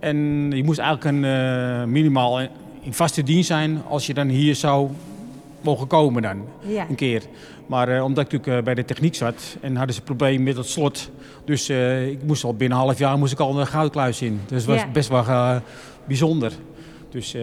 En 0.05 0.51
je 0.55 0.65
moest 0.65 0.79
eigenlijk 0.79 1.17
een, 1.17 1.25
eh, 1.25 1.85
minimaal 1.85 2.41
in 2.81 2.93
vaste 2.93 3.23
dienst 3.23 3.47
zijn 3.47 3.83
als 3.89 4.07
je 4.07 4.15
dan 4.15 4.29
hier 4.29 4.55
zou 4.55 4.91
mogen 5.61 5.87
komen 5.87 6.23
dan. 6.23 6.45
Ja. 6.67 6.87
Een 6.89 6.95
keer. 6.95 7.23
Maar 7.67 7.89
eh, 7.89 8.05
omdat 8.05 8.25
ik 8.27 8.33
natuurlijk 8.33 8.59
eh, 8.59 8.65
bij 8.65 8.75
de 8.75 8.85
techniek 8.85 9.15
zat 9.15 9.57
en 9.61 9.77
hadden 9.77 9.95
ze 9.95 10.01
een 10.01 10.07
probleem 10.07 10.43
met 10.43 10.57
het 10.57 10.67
slot. 10.69 11.11
Dus 11.45 11.71
ik 12.11 12.23
moest 12.23 12.45
al 12.45 12.55
binnen 12.55 12.79
een 12.79 12.85
half 12.85 12.99
jaar 12.99 13.19
moest 13.19 13.33
ik 13.33 13.41
al 13.41 13.61
een 13.61 13.67
goudkluis 13.67 14.23
in. 14.23 14.41
Dus 14.47 14.65
dat 14.65 14.75
was 14.75 14.85
Ja. 14.85 14.91
best 14.91 15.09
wel 15.09 15.61
bijzonder. 16.07 16.53
Dus 17.11 17.37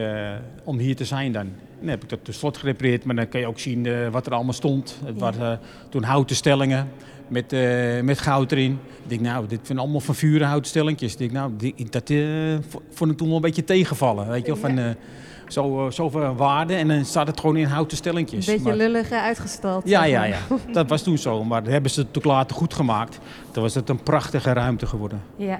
om 0.64 0.78
hier 0.78 0.96
te 0.96 1.06
zijn 1.06 1.32
dan. 1.32 1.48
Dan 1.80 1.90
heb 1.90 2.04
ik 2.04 2.10
dat 2.10 2.26
de 2.26 2.32
slot 2.32 2.58
gerepareerd, 2.58 3.04
maar 3.04 3.16
dan 3.16 3.28
kan 3.30 3.40
je 3.40 3.48
ook 3.48 3.60
zien 3.60 4.12
wat 4.12 4.26
er 4.26 4.34
allemaal 4.34 4.54
stond. 4.54 5.00
Het 5.06 5.14
Ja. 5.16 5.22
waren 5.22 5.60
toen 5.90 6.04
houten 6.04 6.36
stellingen 6.36 6.88
met, 7.32 7.54
eh, 7.54 8.02
met 8.02 8.20
goud 8.20 8.52
erin. 8.52 8.72
Ik 9.04 9.10
denk, 9.10 9.22
nou, 9.22 9.48
dit 9.48 9.60
zijn 9.64 9.78
allemaal 9.78 10.00
van 10.00 10.16
vuren 10.16 10.48
houten 10.48 10.70
stellingjes. 10.70 11.12
Ik 11.12 11.18
denk, 11.18 11.32
nou, 11.32 11.52
die- 11.58 11.76
dat 11.90 12.12
vo- 12.70 12.82
vond 12.94 13.12
ik 13.12 13.18
toen 13.18 13.28
wel 13.28 13.36
een 13.36 13.42
beetje 13.42 13.64
tegenvallen. 13.64 14.28
Weet 14.28 14.46
je, 14.46 14.52
wel, 14.52 14.62
van, 14.62 14.78
eh, 14.78 14.86
zo, 15.48 15.88
zoveel 15.92 16.36
waarde 16.36 16.74
en 16.74 16.88
dan 16.88 17.06
staat 17.06 17.28
het 17.28 17.40
gewoon 17.40 17.58
in 17.58 17.66
houten 17.66 17.92
Een 17.92 17.98
stellingjes. 17.98 18.46
beetje 18.46 18.62
Maar- 18.62 18.76
lullig 18.76 19.12
uitgestald. 19.12 19.88
ja, 19.90 20.04
ja, 20.04 20.24
ja. 20.24 20.38
Dat 20.72 20.90
was 20.90 21.04
toen 21.04 21.18
zo. 21.18 21.44
Maar 21.44 21.64
dat 21.64 21.72
hebben 21.72 21.92
ze 21.92 22.00
het 22.02 22.18
ook 22.18 22.24
later 22.24 22.56
goed 22.56 22.74
gemaakt. 22.74 23.20
Toen 23.52 23.64
was 23.64 23.74
het 23.76 23.90
een 23.90 24.04
prachtige 24.04 24.54
ruimte 24.54 24.86
geworden. 24.86 25.22
Ja. 25.36 25.60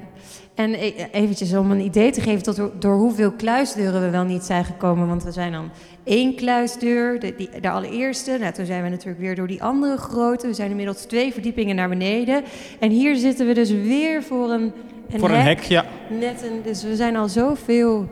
En 0.56 0.74
e- 0.74 1.08
eventjes 1.12 1.54
om 1.54 1.72
een 1.72 1.80
idee 1.80 2.12
te 2.12 2.22
geven 2.22 2.44
tot 2.44 2.56
door, 2.56 2.72
door 2.80 2.96
hoeveel 2.96 3.32
kluisdeuren 3.32 4.02
we 4.02 4.10
wel 4.10 4.24
niet 4.24 4.44
zijn 4.44 4.66
gekomen. 4.66 5.08
Want 5.08 5.24
we 5.24 5.32
zijn 5.32 5.52
dan 5.52 5.70
één 6.04 6.36
kluisdeur, 6.36 7.20
de, 7.20 7.34
die, 7.38 7.50
de 7.62 7.70
allereerste. 7.70 8.38
Nou, 8.40 8.54
toen 8.54 8.66
zijn 8.66 8.84
we 8.84 8.90
natuurlijk 8.90 9.20
weer 9.20 9.36
door 9.36 9.48
die 9.48 9.64
andere 9.64 9.98
grote. 9.98 10.48
We 10.48 10.54
zijn 10.54 10.70
inmiddels 10.70 11.02
twee 11.02 11.34
verdiepingen 11.34 11.76
naar 11.76 11.90
beneden. 11.90 12.44
En 12.80 12.90
hier 12.90 13.16
zitten 13.16 13.48
we 13.48 13.54
dus 13.54 13.72
weer 13.72 14.24
voor 14.24 14.50
een, 14.50 14.74
een 15.10 15.20
Voor 15.20 15.30
een 15.30 15.42
hek, 15.42 15.62
ja. 15.62 15.86
Net 16.20 16.44
een, 16.44 16.62
dus 16.64 16.84
we 16.84 16.96
zijn 16.96 17.16
al 17.16 17.30
zoveel 17.30 18.10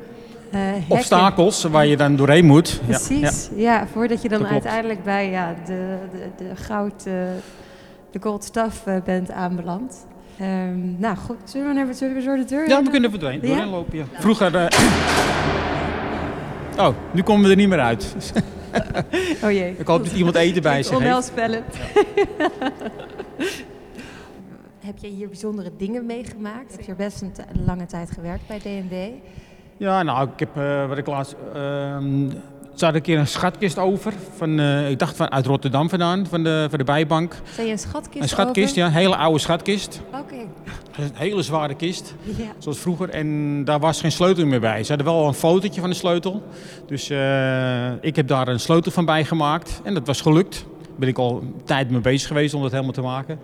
hekken. 0.50 0.96
Obstakels 0.96 1.63
waar 1.63 1.86
je 1.86 1.98
dan 1.98 2.15
doorheen 2.15 2.46
moet. 2.46 2.81
Ja, 2.88 2.98
Precies, 2.98 3.50
ja, 3.55 3.88
voordat 3.91 4.22
je 4.22 4.29
dan 4.29 4.48
uiteindelijk 4.48 5.03
bij 5.03 5.29
ja, 5.29 5.55
de, 5.65 5.98
de, 6.12 6.43
de 6.43 6.55
goud, 6.55 7.05
eh, 7.05 7.13
de 8.12 8.19
gold 8.22 8.43
stuff 8.43 8.86
eh, 8.86 8.96
bent 9.05 9.31
aanbeland. 9.31 10.05
Ehm, 10.39 11.00
nou 11.00 11.15
goed, 11.17 11.38
zullen 11.43 11.67
we, 11.67 11.74
naar, 11.74 11.93
zullen 11.93 12.15
we 12.15 12.24
door 12.24 12.38
de 12.38 12.46
deur? 12.46 12.67
Ja, 12.69 12.84
we 12.84 12.89
kunnen 12.89 13.13
er 13.13 13.19
doorheen, 13.19 13.39
Ja? 13.48 13.65
lopen. 13.65 13.98
Ja. 13.98 14.03
Vroeger... 14.13 14.55
eh, 14.55 14.65
Oh, 16.77 16.96
nu 17.12 17.22
komen 17.22 17.43
we 17.46 17.50
er 17.50 17.55
niet 17.55 17.69
meer 17.69 17.79
uit. 17.79 18.15
Oh 19.43 19.51
jee. 19.51 19.75
Ik 19.77 19.88
hoop 19.88 20.03
dat 20.05 20.13
iemand 20.13 20.36
eten 20.36 20.62
bij 20.62 20.84
zich 20.84 20.91
heeft. 20.91 21.01
Onheilspellend. 21.01 21.65
Heb 24.86 24.98
jij 24.98 25.10
hier 25.10 25.27
bijzondere 25.27 25.72
dingen 25.77 26.05
meegemaakt? 26.05 26.72
Heb 26.72 26.81
je 26.81 26.91
er 26.91 26.98
best 26.98 27.22
een 27.22 27.31
lange 27.65 27.86
tijd 27.86 28.12
gewerkt 28.12 28.48
bij 28.48 28.58
D&D? 28.58 28.93
Ja, 29.77 30.03
nou, 30.03 30.29
ik 30.34 30.39
heb 30.39 30.58
eh, 30.58 30.88
wat 30.88 30.98
ik 30.98 31.08
laatst. 31.08 31.36
ehm 31.53 32.29
zat 32.79 32.93
een 32.93 33.01
keer 33.01 33.17
een 33.19 33.27
schatkist 33.27 33.77
over. 33.77 34.13
Van, 34.38 34.59
eh, 34.59 34.89
ik 34.89 35.00
dacht 35.00 35.15
van 35.15 35.31
uit 35.31 35.45
Rotterdam 35.45 35.89
vandaan, 35.89 36.25
van 36.27 36.43
de, 36.43 36.67
van 36.69 36.77
de 36.77 36.83
bijbank. 36.83 37.36
Zijn 37.53 37.65
je 37.65 37.71
een 37.71 37.79
schatkist 37.79 38.21
Een 38.24 38.29
schatkist, 38.29 38.75
ja, 38.75 38.86
een 38.86 38.91
hele 38.91 39.15
oude 39.15 39.39
schatkist. 39.39 40.01
Oké. 40.13 40.36
Een 40.98 41.12
hele 41.13 41.41
zware 41.41 41.75
kist, 41.75 42.15
Ja. 42.24 42.45
zoals 42.57 42.79
vroeger. 42.79 43.09
En 43.09 43.63
daar 43.65 43.79
was 43.79 44.01
geen 44.01 44.12
sleutel 44.12 44.45
meer 44.45 44.59
bij. 44.59 44.83
Ze 44.83 44.88
hadden 44.88 45.13
wel 45.13 45.27
een 45.27 45.33
fotootje 45.33 45.81
van 45.81 45.89
de 45.89 45.95
sleutel. 45.95 46.43
Dus 46.86 47.09
eh, 47.09 47.91
ik 48.01 48.15
heb 48.15 48.27
daar 48.27 48.48
een 48.48 48.59
sleutel 48.59 48.91
van 48.91 49.05
bijgemaakt. 49.05 49.81
En 49.83 49.93
dat 49.93 50.07
was 50.07 50.21
gelukt. 50.21 50.65
Daar 50.81 50.95
ben 50.95 51.09
ik 51.09 51.17
al 51.17 51.39
een 51.41 51.53
tijd 51.65 51.89
mee 51.89 52.01
bezig 52.01 52.27
geweest 52.27 52.53
om 52.53 52.62
dat 52.62 52.71
helemaal 52.71 52.93
te 52.93 53.01
maken. 53.01 53.39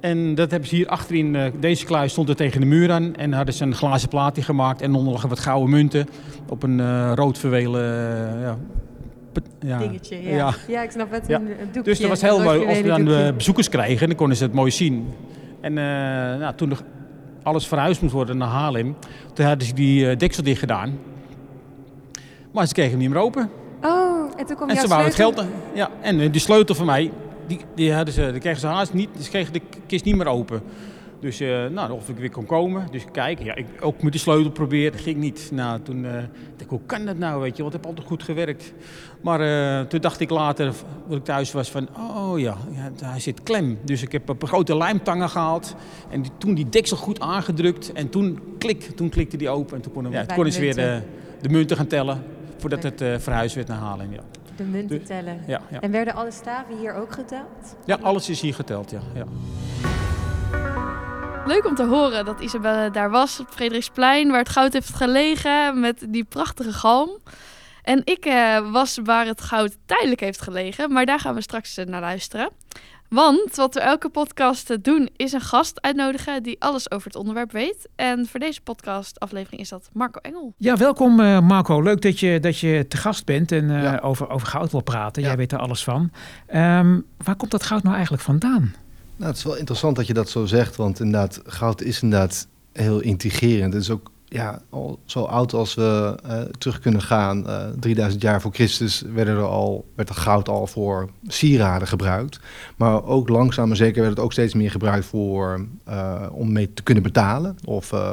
En 0.00 0.34
dat 0.34 0.50
hebben 0.50 0.68
ze 0.68 0.74
hier 0.74 0.86
achterin, 0.86 1.36
eh, 1.36 1.52
deze 1.60 1.84
kluis 1.84 2.12
stond 2.12 2.28
er 2.28 2.36
tegen 2.36 2.60
de 2.60 2.66
muur 2.66 2.92
aan. 2.92 3.16
En 3.16 3.32
hadden 3.32 3.54
ze 3.54 3.64
een 3.64 3.74
glazen 3.74 4.08
plaatje 4.08 4.42
gemaakt 4.42 4.82
en 4.82 4.94
onder 4.94 5.28
wat 5.28 5.38
gouden 5.38 5.70
munten. 5.70 6.08
Op 6.48 6.62
een 6.62 6.80
eh, 6.80 7.12
rood 7.14 7.38
verwelen 7.38 7.82
eh, 7.82 8.42
ja, 8.42 8.58
ja, 9.60 9.78
Dingetje, 9.78 10.22
ja. 10.22 10.54
Ja, 10.68 10.82
ik 10.82 10.90
snap 10.90 11.10
het. 11.10 11.26
Ja. 11.26 11.36
Een, 11.38 11.46
doekje. 11.62 11.82
Dus 11.82 11.98
dat 11.98 12.08
was 12.08 12.22
heel 12.22 12.42
mooi 12.42 12.66
als 12.66 12.80
we 12.80 12.88
dan 12.88 13.04
doekje. 13.04 13.32
bezoekers 13.32 13.68
kregen. 13.68 14.08
Dan 14.08 14.16
konden 14.16 14.36
ze 14.36 14.42
het 14.42 14.52
mooi 14.52 14.70
zien. 14.70 15.08
En 15.60 15.74
nou, 16.38 16.54
toen 16.54 16.72
alles 17.42 17.66
verhuisd 17.66 18.00
moest 18.02 18.14
worden 18.14 18.36
naar 18.36 18.48
Haarlem, 18.48 18.96
toen 19.32 19.46
hadden 19.46 19.66
ze 19.66 19.74
die 19.74 20.16
deksel 20.16 20.42
dicht 20.42 20.58
gedaan. 20.58 20.98
Maar 22.52 22.66
ze 22.66 22.72
kregen 22.72 22.90
hem 22.90 23.00
niet 23.00 23.10
meer 23.10 23.18
open. 23.18 23.50
Oh, 23.82 24.30
en 24.36 24.46
toen 24.46 24.56
kwam 24.56 24.68
En 24.68 24.74
jouw 24.74 24.82
ze 24.84 24.88
wouden 24.88 25.08
het 25.08 25.20
geld. 25.20 25.44
Ja, 25.74 25.90
en 26.00 26.30
die 26.30 26.40
sleutel 26.40 26.74
van 26.74 26.86
mij, 26.86 27.10
die, 27.50 27.60
die, 27.74 27.92
hadden 27.92 28.14
ze, 28.14 28.30
die 28.30 28.40
kregen 28.40 28.60
ze 28.60 28.66
haast 28.66 28.92
niet. 28.92 29.08
Ze 29.20 29.30
kregen 29.30 29.52
de 29.52 29.60
kist 29.86 30.04
niet 30.04 30.16
meer 30.16 30.26
open. 30.26 30.62
Dus 31.20 31.40
eh, 31.40 31.66
nou, 31.66 31.92
of 31.92 32.08
ik 32.08 32.16
weer 32.16 32.30
kon 32.30 32.46
komen. 32.46 32.86
Dus 32.90 33.04
kijken. 33.12 33.44
Ja, 33.44 33.54
ik 33.54 33.66
ook 33.80 34.02
met 34.02 34.12
die 34.12 34.20
sleutel 34.20 34.50
proberen. 34.50 34.92
Dat 34.92 35.00
ging 35.00 35.16
niet. 35.16 35.50
Nou, 35.52 35.80
toen 35.82 36.04
eh, 36.04 36.12
dacht 36.12 36.60
ik, 36.60 36.68
hoe 36.68 36.80
kan 36.86 37.04
dat 37.04 37.18
nou? 37.18 37.40
Weet 37.40 37.56
je, 37.56 37.62
want 37.62 37.74
het 37.74 37.84
heeft 37.84 37.96
altijd 37.96 38.06
goed 38.06 38.22
gewerkt. 38.22 38.72
Maar 39.20 39.40
eh, 39.40 39.86
toen 39.86 40.00
dacht 40.00 40.20
ik 40.20 40.30
later, 40.30 40.72
toen 41.08 41.16
ik 41.16 41.24
thuis 41.24 41.52
was, 41.52 41.70
van 41.70 41.88
oh 41.96 42.38
ja, 42.38 42.56
ja, 42.70 43.06
hij 43.06 43.20
zit 43.20 43.42
klem. 43.42 43.78
Dus 43.84 44.02
ik 44.02 44.12
heb 44.12 44.28
een 44.28 44.46
grote 44.48 44.76
lijmtangen 44.76 45.28
gehaald. 45.28 45.74
En 46.10 46.22
die, 46.22 46.30
toen 46.38 46.54
die 46.54 46.68
deksel 46.68 46.96
goed 46.96 47.20
aangedrukt. 47.20 47.92
En 47.92 48.08
toen 48.08 48.40
klik, 48.58 48.82
toen 48.82 49.08
klikte 49.08 49.36
die 49.36 49.48
open. 49.48 49.76
En 49.76 49.82
toen 49.82 49.92
konden, 49.92 50.12
ja, 50.12 50.24
konden 50.24 50.44
de 50.44 50.50
ze 50.50 50.60
weer 50.60 50.74
de, 50.74 50.80
munten. 50.80 51.04
de 51.40 51.48
munten 51.48 51.76
gaan 51.76 51.86
tellen. 51.86 52.22
Voordat 52.56 52.82
het 52.82 53.00
eh, 53.00 53.18
verhuisd 53.18 53.54
werd 53.54 53.68
naar 53.68 53.78
Haarlem. 53.78 54.12
Ja. 54.12 54.20
De 54.60 54.66
munten 54.66 54.98
De- 54.98 55.04
tellen. 55.04 55.42
Ja, 55.46 55.60
ja. 55.70 55.80
En 55.80 55.90
werden 55.90 56.14
alle 56.14 56.30
staven 56.30 56.78
hier 56.78 56.94
ook 56.94 57.12
geteld? 57.12 57.76
ja, 57.84 57.98
alles 58.02 58.28
is 58.28 58.40
hier 58.40 58.54
geteld. 58.54 58.90
Ja, 58.90 59.00
ja. 59.14 59.24
Leuk 61.46 61.66
om 61.66 61.74
te 61.74 61.84
horen 61.84 62.24
dat 62.24 62.40
Isabelle 62.40 62.90
daar 62.90 63.10
was 63.10 63.40
op 63.40 63.46
Frederiksplein, 63.50 64.28
waar 64.28 64.38
het 64.38 64.48
goud 64.48 64.72
heeft 64.72 64.94
gelegen 64.94 65.80
met 65.80 66.04
die 66.08 66.24
prachtige 66.24 66.72
galm. 66.72 67.10
En 67.82 68.00
ik 68.04 68.24
eh, 68.24 68.72
was 68.72 68.98
waar 69.04 69.26
het 69.26 69.40
goud 69.40 69.76
tijdelijk 69.86 70.20
heeft 70.20 70.40
gelegen, 70.40 70.92
maar 70.92 71.06
daar 71.06 71.20
gaan 71.20 71.34
we 71.34 71.40
straks 71.40 71.76
eh, 71.76 71.86
naar 71.86 72.00
luisteren. 72.00 72.50
Want 73.14 73.54
wat 73.56 73.74
we 73.74 73.80
elke 73.80 74.08
podcast 74.08 74.70
eh, 74.70 74.76
doen, 74.82 75.08
is 75.16 75.32
een 75.32 75.40
gast 75.40 75.80
uitnodigen 75.80 76.42
die 76.42 76.56
alles 76.60 76.90
over 76.90 77.06
het 77.06 77.16
onderwerp 77.16 77.52
weet. 77.52 77.88
En 77.96 78.26
voor 78.26 78.40
deze 78.40 78.60
podcast 78.60 79.20
aflevering 79.20 79.60
is 79.60 79.68
dat 79.68 79.90
Marco 79.92 80.18
Engel. 80.20 80.54
Ja, 80.56 80.76
welkom 80.76 81.20
uh, 81.20 81.40
Marco. 81.40 81.80
Leuk 81.82 82.00
dat 82.02 82.20
je, 82.20 82.40
dat 82.40 82.58
je 82.58 82.86
te 82.88 82.96
gast 82.96 83.24
bent 83.24 83.52
en 83.52 83.64
uh, 83.64 83.82
Ja. 83.82 83.98
over, 83.98 84.28
over 84.28 84.46
goud 84.46 84.70
wil 84.70 84.80
praten. 84.82 85.22
Ja. 85.22 85.28
Jij 85.28 85.36
weet 85.36 85.52
er 85.52 85.58
alles 85.58 85.84
van. 85.84 86.10
Ehm, 86.46 87.00
waar 87.16 87.36
komt 87.36 87.50
dat 87.50 87.62
goud 87.62 87.82
nou 87.82 87.94
eigenlijk 87.94 88.24
vandaan? 88.24 88.74
Nou, 89.16 89.30
het 89.30 89.36
is 89.36 89.44
wel 89.44 89.56
interessant 89.56 89.96
dat 89.96 90.06
je 90.06 90.14
dat 90.14 90.30
zo 90.30 90.46
zegt, 90.46 90.76
want 90.76 91.00
inderdaad, 91.00 91.40
goud 91.44 91.82
is 91.82 92.02
inderdaad 92.02 92.48
heel 92.72 93.00
intrigerend. 93.00 93.72
Het 93.72 93.82
is 93.82 93.90
ook 93.90 94.10
ja, 94.30 94.62
al 94.70 94.98
zo 95.04 95.22
oud 95.22 95.52
als 95.52 95.74
we 95.74 96.16
eh, 96.24 96.40
terug 96.58 96.80
kunnen 96.80 97.02
gaan. 97.02 97.48
eh 97.48 97.66
3000 97.80 98.22
jaar 98.22 98.40
voor 98.40 98.52
Christus 98.52 99.04
werden 99.14 99.36
er 99.36 99.42
al, 99.42 99.84
werd 99.94 100.08
er 100.08 100.14
goud 100.14 100.48
al 100.48 100.66
voor 100.66 101.10
sieraden 101.26 101.88
gebruikt. 101.88 102.40
Maar 102.76 103.04
ook 103.04 103.28
langzaam 103.28 103.68
maar 103.68 103.76
zeker 103.76 104.00
werd 104.00 104.14
het 104.16 104.24
ook 104.24 104.32
steeds 104.32 104.54
meer 104.54 104.70
gebruikt 104.70 105.06
voor, 105.06 105.66
eh, 105.84 106.26
om 106.32 106.52
mee 106.52 106.72
te 106.72 106.82
kunnen 106.82 107.02
betalen. 107.02 107.56
Of 107.64 107.92
eh, 107.92 108.12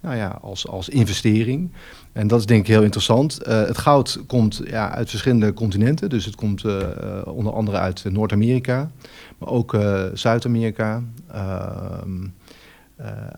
nou 0.00 0.16
ja, 0.16 0.38
als, 0.40 0.68
als 0.68 0.88
investering. 0.88 1.72
En 2.12 2.26
dat 2.26 2.38
is 2.40 2.46
denk 2.46 2.60
ik 2.60 2.66
heel 2.66 2.82
interessant. 2.82 3.42
Eh, 3.42 3.62
het 3.64 3.78
goud 3.78 4.20
komt 4.26 4.60
ja, 4.64 4.90
uit 4.90 5.10
verschillende 5.10 5.52
continenten. 5.52 6.08
Dus 6.08 6.24
het 6.24 6.34
komt 6.34 6.64
eh, 6.64 6.80
eh, 6.80 7.26
onder 7.26 7.52
andere 7.52 7.76
uit 7.76 8.02
eh, 8.04 8.12
Noord-Amerika, 8.12 8.90
maar 9.38 9.48
ook 9.48 9.74
eh, 9.74 10.04
Zuid-Amerika. 10.14 11.02
Ehm, 11.32 12.22
eh, 12.22 12.28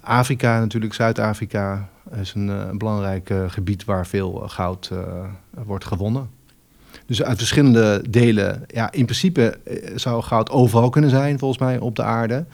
Afrika 0.00 0.58
natuurlijk, 0.58 0.94
Zuid-Afrika 0.94 1.88
is 2.20 2.34
een 2.34 2.50
eh, 2.50 2.70
belangrijk 2.70 3.30
eh, 3.30 3.44
gebied 3.46 3.84
waar 3.84 4.06
veel 4.06 4.42
eh, 4.42 4.50
goud 4.50 4.88
eh, 4.92 5.24
wordt 5.64 5.84
gewonnen. 5.84 6.30
Dus 7.06 7.22
uit 7.22 7.38
verschillende 7.38 8.02
delen, 8.10 8.64
ja, 8.66 8.92
in 8.92 9.04
principe 9.04 9.58
eh, 9.64 9.96
zou 9.96 10.22
goud 10.22 10.50
overal 10.50 10.90
kunnen 10.90 11.10
zijn 11.10 11.38
volgens 11.38 11.60
mij 11.60 11.78
op 11.78 11.96
de 11.96 12.02
aarde. 12.02 12.44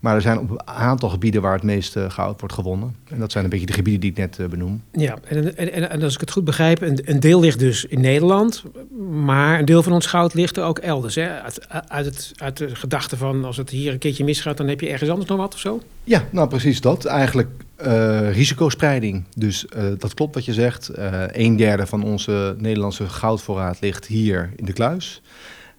Maar 0.00 0.14
er 0.14 0.22
zijn 0.22 0.38
op 0.38 0.50
een 0.50 0.66
aantal 0.66 1.08
gebieden 1.08 1.42
waar 1.42 1.52
het 1.52 1.62
meeste 1.62 2.10
goud 2.10 2.40
wordt 2.40 2.54
gewonnen. 2.54 2.96
En 3.10 3.18
dat 3.18 3.32
zijn 3.32 3.44
een 3.44 3.50
beetje 3.50 3.66
de 3.66 3.72
gebieden 3.72 4.00
die 4.00 4.10
ik 4.10 4.16
net 4.16 4.38
eh, 4.38 4.46
benoem. 4.46 4.82
Ja, 4.92 5.18
en, 5.24 5.56
en, 5.56 5.72
en, 5.72 5.90
en 5.90 6.02
als 6.02 6.14
ik 6.14 6.20
het 6.20 6.30
goed 6.30 6.44
begrijp, 6.44 6.80
een, 6.80 7.00
een 7.04 7.20
deel 7.20 7.40
ligt 7.40 7.58
dus 7.58 7.84
in 7.84 8.00
Nederland. 8.00 8.62
Maar 9.10 9.58
een 9.58 9.64
deel 9.64 9.82
van 9.82 9.92
ons 9.92 10.06
goud 10.06 10.34
ligt 10.34 10.56
er 10.56 10.64
ook 10.64 10.78
elders. 10.78 11.14
Hè? 11.14 11.40
Uit, 11.42 11.68
uit, 11.88 12.04
het, 12.04 12.32
uit 12.36 12.56
de 12.56 12.74
gedachte 12.74 13.16
van 13.16 13.44
als 13.44 13.56
het 13.56 13.70
hier 13.70 13.92
een 13.92 13.98
keertje 13.98 14.24
misgaat, 14.24 14.56
dan 14.56 14.68
heb 14.68 14.80
je 14.80 14.88
ergens 14.88 15.10
anders 15.10 15.28
nog 15.28 15.38
wat 15.38 15.54
of 15.54 15.60
zo? 15.60 15.82
Ja, 16.04 16.24
nou 16.30 16.48
precies 16.48 16.80
dat. 16.80 17.04
Eigenlijk 17.04 17.48
eh, 17.76 18.32
risicospreiding. 18.32 19.24
Dus 19.36 19.66
eh, 19.66 19.84
dat 19.98 20.14
klopt 20.14 20.34
wat 20.34 20.44
je 20.44 20.52
zegt. 20.52 20.88
Eh 20.88 21.22
een 21.32 21.56
derde 21.56 21.86
van 21.86 22.02
onze 22.02 22.54
Nederlandse 22.58 23.08
goudvoorraad 23.08 23.80
ligt 23.80 24.06
hier 24.06 24.52
in 24.56 24.64
de 24.64 24.72
kluis. 24.72 25.22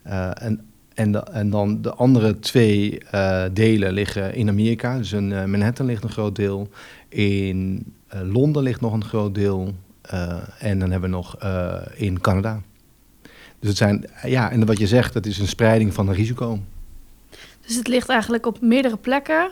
Eh, 0.03 0.29
en, 0.33 0.68
en, 0.99 1.23
en 1.33 1.49
dan 1.49 1.81
de 1.81 1.93
andere 1.93 2.39
twee 2.39 2.99
eh, 3.11 3.43
delen 3.51 3.93
liggen 3.93 4.33
in 4.33 4.49
Amerika. 4.49 4.97
Dus 4.97 5.11
in 5.11 5.31
eh, 5.31 5.45
Manhattan 5.45 5.85
ligt 5.85 6.03
een 6.03 6.09
groot 6.09 6.35
deel. 6.35 6.69
In 7.09 7.85
eh, 8.07 8.21
Londen 8.23 8.63
ligt 8.63 8.81
nog 8.81 8.93
een 8.93 9.03
groot 9.03 9.35
deel. 9.35 9.73
En 10.59 10.79
dan 10.79 10.91
hebben 10.91 11.09
we 11.09 11.15
nog 11.15 11.37
in 11.95 12.21
Canada. 12.21 12.61
Dus 13.59 13.69
het 13.69 13.77
zijn, 13.77 14.05
ja, 14.23 14.51
en 14.51 14.65
wat 14.65 14.77
je 14.77 14.87
zegt, 14.87 15.13
dat 15.13 15.25
is 15.25 15.39
een 15.39 15.47
spreiding 15.47 15.93
van 15.93 16.07
een 16.07 16.13
risico. 16.13 16.59
Dus 17.65 17.75
het 17.75 17.87
ligt 17.87 18.09
eigenlijk 18.09 18.45
op 18.45 18.61
meerdere 18.61 18.97
plekken. 18.97 19.49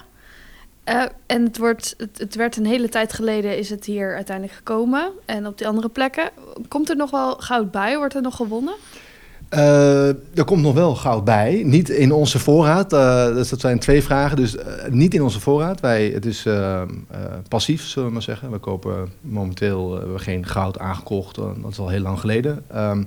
En 1.26 1.44
het, 1.44 1.58
wordt, 1.58 1.94
het, 1.98 2.18
het 2.18 2.36
werd 2.36 2.58
een 2.58 2.66
hele 2.66 2.90
tijd 2.90 3.14
geleden 3.14 3.58
is 3.58 3.70
het 3.70 3.86
hier 3.86 4.16
uiteindelijk 4.16 4.58
gekomen. 4.58 5.12
En 5.26 5.48
op 5.48 5.58
die 5.58 5.68
andere 5.68 5.90
plekken. 5.90 6.30
Komt 6.68 6.90
er 6.90 6.96
nog 6.96 7.12
wel 7.12 7.36
goud 7.36 7.72
bij? 7.72 7.98
Wordt 7.98 8.16
er 8.16 8.22
nog 8.22 8.36
gewonnen? 8.36 8.76
Eh, 9.50 10.08
er 10.08 10.44
komt 10.46 10.62
nog 10.62 10.74
wel 10.74 10.96
goud 10.96 11.24
bij. 11.24 11.62
Niet 11.66 11.90
in 11.90 12.12
onze 12.12 12.40
voorraad. 12.40 12.94
eh, 12.94 13.26
dus 13.26 13.50
dat 13.50 13.60
zijn 13.60 13.80
twee 13.80 14.04
vragen. 14.04 14.38
Dus 14.38 14.56
eh, 14.58 14.92
niet 14.92 15.14
in 15.14 15.22
onze 15.24 15.40
voorraad. 15.40 15.80
Wij, 15.80 16.08
het 16.10 16.26
is 16.26 16.46
passief, 17.48 17.84
zullen 17.84 18.08
we 18.08 18.14
maar 18.14 18.24
zeggen. 18.24 18.52
We 18.52 18.58
kopen 18.58 19.10
momenteel 19.22 19.90
we 20.14 20.20
geen 20.20 20.46
goud 20.46 20.80
aangekocht. 20.80 21.36
dat 21.36 21.56
is 21.70 21.80
al 21.80 21.90
heel 21.90 22.00
lang 22.02 22.20
geleden. 22.20 22.64
Ehm, 22.68 23.04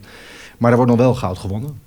maar 0.59 0.71
er 0.71 0.77
wordt 0.77 0.91
nog 0.93 1.01
wel 1.01 1.15
goud 1.15 1.39
gewonnen. 1.39 1.79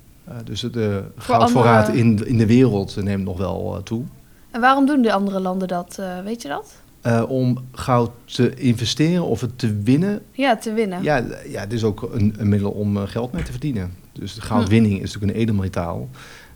Dus 0.44 0.60
de 0.60 1.02
Voor 1.16 1.34
goudvoorraad 1.34 1.86
andere- 1.86 1.98
in, 2.04 2.26
in 2.26 2.38
de 2.38 2.46
wereld 2.46 2.96
neemt 3.02 3.24
nog 3.24 3.38
wel 3.38 3.80
toe. 3.84 4.02
En 4.50 4.60
waarom 4.60 4.86
doen 4.86 5.02
de 5.02 5.12
andere 5.12 5.40
landen 5.40 5.68
dat? 5.68 6.00
weet 6.24 6.42
je 6.42 6.48
dat? 6.48 6.82
Om 7.28 7.58
goud 7.72 8.10
te 8.24 8.54
investeren 8.54 9.24
of 9.24 9.40
het 9.40 9.58
te 9.58 9.74
winnen, 9.82 10.20
Ja, 10.30 10.56
te 10.56 10.72
winnen. 10.72 11.02
Ja, 11.02 11.24
ja 11.48 11.60
het 11.60 11.72
is 11.72 11.84
ook 11.84 12.08
een, 12.12 12.34
een 12.38 12.48
middel 12.48 12.70
om 12.70 12.96
geld 12.96 13.32
mee 13.32 13.42
te 13.42 13.50
verdienen. 13.50 13.94
Dus 14.18 14.34
de 14.34 14.40
goudwinning 14.40 14.94
is 14.94 15.12
natuurlijk 15.12 15.32
een 15.32 15.40
edelmetaal. 15.40 16.08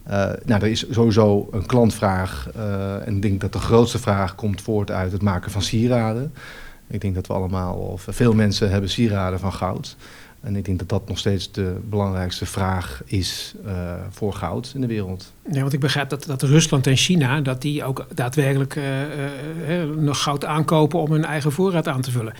Eh, 0.02 0.30
nou, 0.44 0.62
er 0.62 0.68
is 0.68 0.86
sowieso 0.90 1.48
een 1.50 1.66
klantvraag. 1.66 2.50
eh, 2.54 3.06
en 3.06 3.16
ik 3.16 3.22
denk 3.22 3.40
dat 3.40 3.52
de 3.52 3.58
grootste 3.58 3.98
vraag 3.98 4.34
komt 4.34 4.62
voort 4.62 4.90
uit 4.90 5.12
het 5.12 5.22
maken 5.22 5.50
van 5.50 5.62
sieraden. 5.62 6.32
Ik 6.86 7.00
denk 7.00 7.14
dat 7.14 7.26
we 7.26 7.32
allemaal, 7.32 7.74
of 7.74 8.06
veel 8.08 8.32
mensen 8.32 8.70
hebben 8.70 8.90
sieraden 8.90 9.38
van 9.38 9.52
goud. 9.52 9.96
En 10.40 10.56
ik 10.56 10.64
denk 10.64 10.78
dat 10.78 10.88
dat 10.88 11.08
nog 11.08 11.18
steeds 11.18 11.52
de 11.52 11.76
belangrijkste 11.88 12.46
vraag 12.46 13.02
is 13.04 13.54
eh, 13.64 13.94
voor 14.10 14.32
goud 14.32 14.72
in 14.74 14.80
de 14.80 14.86
wereld. 14.86 15.32
Ja, 15.52 15.60
want 15.60 15.72
ik 15.72 15.80
begrijp 15.80 16.08
dat, 16.08 16.24
dat 16.24 16.42
Rusland 16.42 16.86
en 16.86 16.96
China, 16.96 17.40
dat 17.40 17.62
die 17.62 17.84
ook 17.84 18.06
daadwerkelijk 18.14 18.76
eh, 18.76 19.82
eh, 19.82 19.88
nog 19.96 20.22
goud 20.22 20.44
aankopen 20.44 21.00
om 21.00 21.12
hun 21.12 21.24
eigen 21.24 21.52
voorraad 21.52 21.88
aan 21.88 22.00
te 22.00 22.10
vullen. 22.10 22.32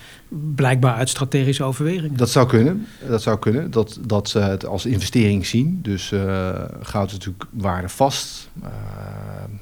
Blijkbaar 0.55 0.95
uit 0.95 1.09
strategische 1.09 1.63
overwegingen. 1.63 2.17
Dat 2.17 2.29
zou 2.29 2.47
kunnen. 2.47 2.87
Dat 3.07 3.21
zou 3.21 3.39
kunnen. 3.39 3.71
Dat, 3.71 3.99
dat 4.01 4.29
ze 4.29 4.39
het 4.39 4.65
als 4.65 4.85
investering 4.85 5.45
zien. 5.45 5.79
Dus 5.81 6.13
goud 6.81 7.07
is 7.07 7.13
natuurlijk 7.13 7.45
waardevast. 7.51 8.49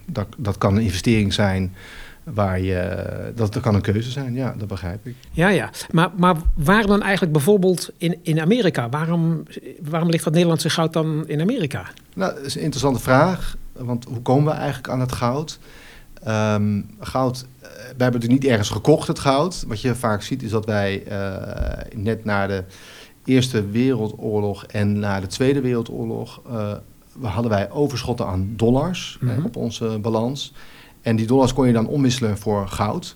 Dat, 0.06 0.28
dat 0.38 0.58
kan 0.58 0.76
een 0.76 0.84
investering 0.84 1.34
zijn 1.34 1.74
waar 2.34 2.60
je. 2.60 3.32
Dat, 3.36 3.54
dat 3.54 3.62
kan 3.64 3.76
een 3.76 3.82
keuze 3.82 4.12
zijn, 4.12 4.34
ja, 4.34 4.54
dat 4.58 4.68
begrijp 4.68 5.06
ik. 5.08 5.16
Ja, 5.32 5.48
ja. 5.50 5.70
Maar, 5.92 6.10
maar 6.16 6.36
waarom 6.54 6.88
dan 6.88 7.02
eigenlijk 7.02 7.32
bijvoorbeeld 7.34 7.90
in, 7.98 8.18
in 8.22 8.40
Amerika? 8.42 8.90
Waarom, 8.90 9.44
waarom 9.82 10.10
ligt 10.10 10.24
dat 10.24 10.34
Nederlandse 10.34 10.70
goud 10.70 10.94
dan 10.94 11.28
in 11.28 11.42
Amerika? 11.42 11.86
Nou, 12.16 12.36
dat 12.36 12.46
is 12.46 12.56
een 12.56 12.62
interessante 12.62 13.00
vraag. 13.00 13.58
Want 13.74 14.06
hoe 14.06 14.22
komen 14.22 14.54
we 14.54 14.60
eigenlijk 14.60 14.90
aan 14.90 15.00
het 15.00 15.12
goud? 15.12 15.60
Ehm, 16.24 16.82
goud, 17.00 17.46
eh, 17.60 17.70
wij 17.72 17.94
hebben 17.98 18.22
het 18.22 18.30
niet 18.30 18.46
ergens 18.46 18.70
gekocht, 18.70 19.08
het 19.08 19.20
goud. 19.20 19.64
Wat 19.68 19.82
je 19.82 19.96
vaak 19.96 20.22
ziet 20.22 20.44
is 20.44 20.50
dat 20.52 20.66
wij 20.66 21.04
eh, 21.04 21.86
net 21.96 22.26
na 22.26 22.48
de 22.48 22.64
Eerste 23.26 23.68
Wereldoorlog 23.68 24.66
en 24.66 25.00
na 25.00 25.20
de 25.20 25.28
Tweede 25.28 25.62
Wereldoorlog... 25.62 26.42
eh, 26.48 26.72
hadden 27.22 27.52
wij 27.52 27.72
overschotten 27.72 28.28
aan 28.28 28.54
dollars 28.56 29.18
Mhm. 29.22 29.46
op 29.46 29.56
onze 29.56 29.98
balans. 30.02 30.54
En 31.08 31.16
die 31.16 31.28
dollars 31.28 31.54
kon 31.54 31.68
je 31.68 31.74
dan 31.74 31.88
omwisselen 31.88 32.38
voor 32.38 32.68
goud. 32.68 33.16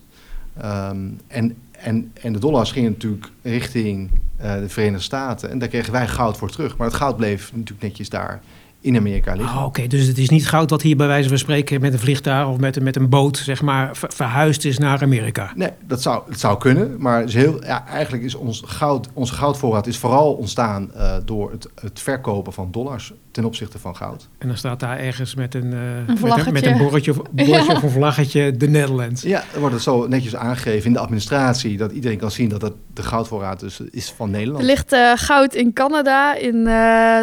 Ehm, 0.57 0.97
en, 1.27 1.57
en, 1.71 2.11
en 2.21 2.33
de 2.33 2.39
dollars 2.39 2.71
gingen 2.71 2.91
natuurlijk 2.91 3.31
richting 3.41 4.09
eh, 4.37 4.55
de 4.55 4.69
Verenigde 4.69 5.03
Staten. 5.03 5.49
En 5.49 5.59
daar 5.59 5.67
kregen 5.67 5.91
wij 5.91 6.07
goud 6.07 6.37
voor 6.37 6.49
terug. 6.49 6.77
Maar 6.77 6.87
het 6.87 6.95
goud 6.95 7.15
bleef 7.15 7.51
natuurlijk 7.53 7.81
netjes 7.81 8.09
daar 8.09 8.41
in 8.81 8.97
Amerika 8.97 9.33
liggen. 9.35 9.57
Oh, 9.57 9.65
Oké, 9.65 9.87
dus 9.87 10.07
het 10.07 10.17
is 10.17 10.29
niet 10.29 10.47
goud 10.47 10.69
dat 10.69 10.81
hier 10.81 10.95
bij 10.95 11.07
wijze 11.07 11.29
van 11.29 11.37
spreken 11.37 11.81
met 11.81 11.93
een 11.93 11.99
vliegtuig 11.99 12.47
of 12.47 12.57
met, 12.57 12.75
een- 12.75 12.83
met 12.83 12.95
een 12.95 13.09
boot 13.09 13.37
zeg 13.37 13.61
maar, 13.61 13.95
ver- 13.95 14.11
verhuisd 14.13 14.65
is 14.65 14.77
naar 14.77 15.01
Amerika. 15.01 15.51
Nee, 15.55 15.69
dat 15.87 16.01
zou, 16.01 16.21
het 16.29 16.39
zou 16.39 16.57
kunnen. 16.57 16.95
Maar 16.99 17.19
het 17.19 17.27
is 17.29 17.35
heel, 17.35 17.63
ja, 17.65 17.87
eigenlijk 17.87 18.23
is 18.23 18.35
ons 18.35 18.61
goud, 18.65 19.07
onze 19.13 19.33
goudvoorraad 19.33 19.87
is 19.87 19.97
vooral 19.97 20.33
ontstaan 20.33 20.93
eh, 20.93 21.15
door 21.25 21.51
het, 21.51 21.67
het 21.81 21.99
verkopen 21.99 22.53
van 22.53 22.67
dollars 22.71 23.13
ten 23.31 23.45
opzichte 23.45 23.79
van 23.79 23.95
goud. 23.95 24.27
En 24.37 24.47
dan 24.47 24.57
staat 24.57 24.79
daar 24.79 24.99
ergens 24.99 25.35
met 25.35 25.55
een, 25.55 25.73
eh, 25.73 25.79
met 25.97 26.09
een, 26.09 26.17
vlaggetje. 26.17 26.51
met 26.51 26.65
een 26.65 26.77
bordje, 26.77 27.11
of, 27.11 27.17
bordje 27.31 27.75
of 27.75 27.83
een 27.83 27.89
vlaggetje 27.89 28.57
de 28.57 28.67
Netherlands. 28.67 29.21
Ja, 29.21 29.43
dan 29.51 29.59
wordt 29.59 29.75
het 29.75 29.83
zo 29.83 30.07
netjes 30.07 30.35
aangegeven 30.35 30.85
in 30.85 30.93
de 30.93 30.99
administratie 30.99 31.77
dat 31.77 31.91
iedereen 31.91 32.17
kan 32.17 32.31
zien 32.31 32.49
dat 32.49 32.61
het, 32.61 32.73
de 32.93 33.03
goudvoorraad 33.03 33.59
dus 33.59 33.79
is 33.91 34.13
van 34.15 34.25
Er 34.31 34.37
Nederland. 34.37 34.63
ligt 34.65 34.91
eh, 34.91 35.11
goud 35.15 35.53
in 35.53 35.73
Canada, 35.73 36.35
in 36.35 36.55
eh, 36.55 36.63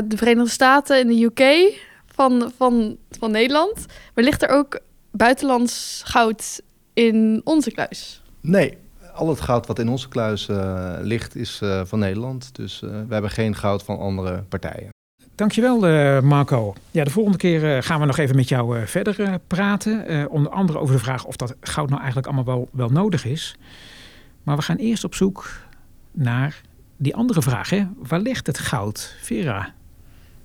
de 0.09 0.17
Verenigde 0.17 0.51
Staten, 0.51 1.01
in 1.01 1.07
de 1.07 1.23
UK 1.25 1.41
van, 2.07 2.53
van, 2.57 2.97
van 3.11 3.31
Nederland. 3.31 3.87
Maar 4.15 4.25
ligt 4.25 4.43
er 4.43 4.49
ook 4.49 4.81
buitenlands 5.11 6.03
goud 6.05 6.63
in 6.95 7.41
onze 7.45 7.71
kluis? 7.71 8.23
Nee, 8.41 8.79
al 9.15 9.29
het 9.29 9.41
goud 9.41 9.67
wat 9.67 9.79
in 9.79 9.89
onze 9.89 10.09
kluis 10.09 10.49
eh, 10.49 10.95
ligt 11.01 11.37
is 11.37 11.61
eh, 11.63 11.81
van 11.85 11.99
Nederland. 11.99 12.55
Dus 12.55 12.83
eh, 12.83 12.91
we 12.91 13.13
hebben 13.13 13.31
geen 13.31 13.55
goud 13.55 13.83
van 13.83 13.99
andere 13.99 14.43
partijen. 14.49 14.89
Dankjewel 15.35 15.87
eh, 15.87 16.21
Marco. 16.21 16.75
Ja, 16.91 17.05
de 17.05 17.11
volgende 17.11 17.39
keer 17.39 17.77
eh, 17.77 17.83
gaan 17.83 18.01
we 18.01 18.07
nog 18.07 18.17
even 18.19 18.37
met 18.37 18.49
jou 18.49 18.79
eh, 18.79 18.87
verder 18.87 19.21
eh, 19.21 19.35
praten. 19.47 20.07
Eh, 20.07 20.25
onder 20.29 20.53
andere 20.53 20.79
over 20.79 20.95
de 20.95 21.01
vraag 21.01 21.25
of 21.25 21.37
dat 21.37 21.55
goud 21.61 21.89
nou 21.89 21.99
eigenlijk 21.99 22.27
allemaal 22.27 22.55
wel, 22.55 22.69
wel 22.73 22.89
nodig 22.89 23.25
is. 23.25 23.57
Maar 24.43 24.57
we 24.57 24.63
gaan 24.63 24.77
eerst 24.77 25.05
op 25.05 25.15
zoek 25.15 25.51
naar 26.13 26.61
die 26.97 27.15
andere 27.17 27.43
vraag. 27.43 27.71
Hè? 27.71 27.87
Waar 27.97 28.21
ligt 28.21 28.47
het 28.47 28.59
goud, 28.59 29.17
Vera? 29.21 29.75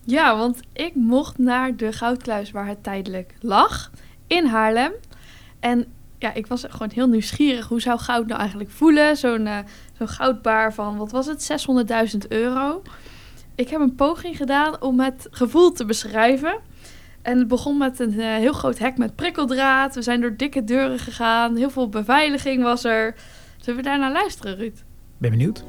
Ja, 0.05 0.37
want 0.37 0.59
ik 0.73 0.95
mocht 0.95 1.37
naar 1.37 1.75
de 1.75 1.91
goudkluis 1.91 2.51
waar 2.51 2.67
het 2.67 2.83
tijdelijk 2.83 3.33
lag, 3.39 3.91
in 4.27 4.45
Haarlem. 4.45 4.91
En 5.59 5.85
ja, 6.17 6.33
ik 6.33 6.47
was 6.47 6.65
gewoon 6.69 6.91
heel 6.93 7.07
nieuwsgierig. 7.07 7.67
Hoe 7.67 7.81
zou 7.81 7.99
goud 7.99 8.27
nou 8.27 8.39
eigenlijk 8.39 8.69
voelen? 8.69 9.17
Zo'n 9.17 9.47
eh, 9.47 9.57
goudbaar 9.99 10.73
van, 10.73 10.97
wat 10.97 11.11
was 11.11 11.25
het, 11.25 11.65
600.000 12.13 12.27
euro. 12.27 12.81
Ik 13.55 13.69
heb 13.69 13.79
een 13.79 13.95
poging 13.95 14.37
gedaan 14.37 14.81
om 14.81 14.99
het 14.99 15.27
gevoel 15.31 15.71
te 15.71 15.85
beschrijven. 15.85 16.59
En 17.21 17.37
het 17.37 17.47
begon 17.47 17.77
met 17.77 17.99
een 17.99 18.19
eh, 18.19 18.35
heel 18.35 18.53
groot 18.53 18.79
hek 18.79 18.97
met 18.97 19.15
prikkeldraad. 19.15 19.95
We 19.95 20.01
zijn 20.01 20.21
door 20.21 20.37
dikke 20.37 20.63
deuren 20.63 20.99
gegaan. 20.99 21.55
Heel 21.55 21.69
veel 21.69 21.89
beveiliging 21.89 22.63
was 22.63 22.83
er. 22.83 23.15
Zullen 23.57 23.79
we 23.79 23.85
daar 23.85 23.99
naar 23.99 24.11
luisteren, 24.11 24.55
Ruud? 24.55 24.83
Ben 25.17 25.31
benieuwd. 25.31 25.63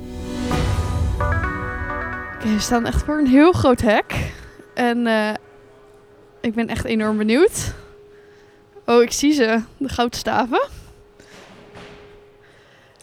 We 2.45 2.61
staan 2.61 2.87
echt 2.87 3.03
voor 3.03 3.19
een 3.19 3.27
heel 3.27 3.53
groot 3.53 3.81
hek. 3.81 4.33
En 4.75 5.07
eh, 5.07 5.35
ik 6.41 6.55
ben 6.55 6.69
echt 6.69 6.85
enorm 6.85 7.17
benieuwd. 7.17 7.73
Oh, 8.87 9.03
ik 9.03 9.13
zie 9.13 9.33
ze. 9.33 9.61
De 9.77 9.89
goudstaven. 9.89 10.69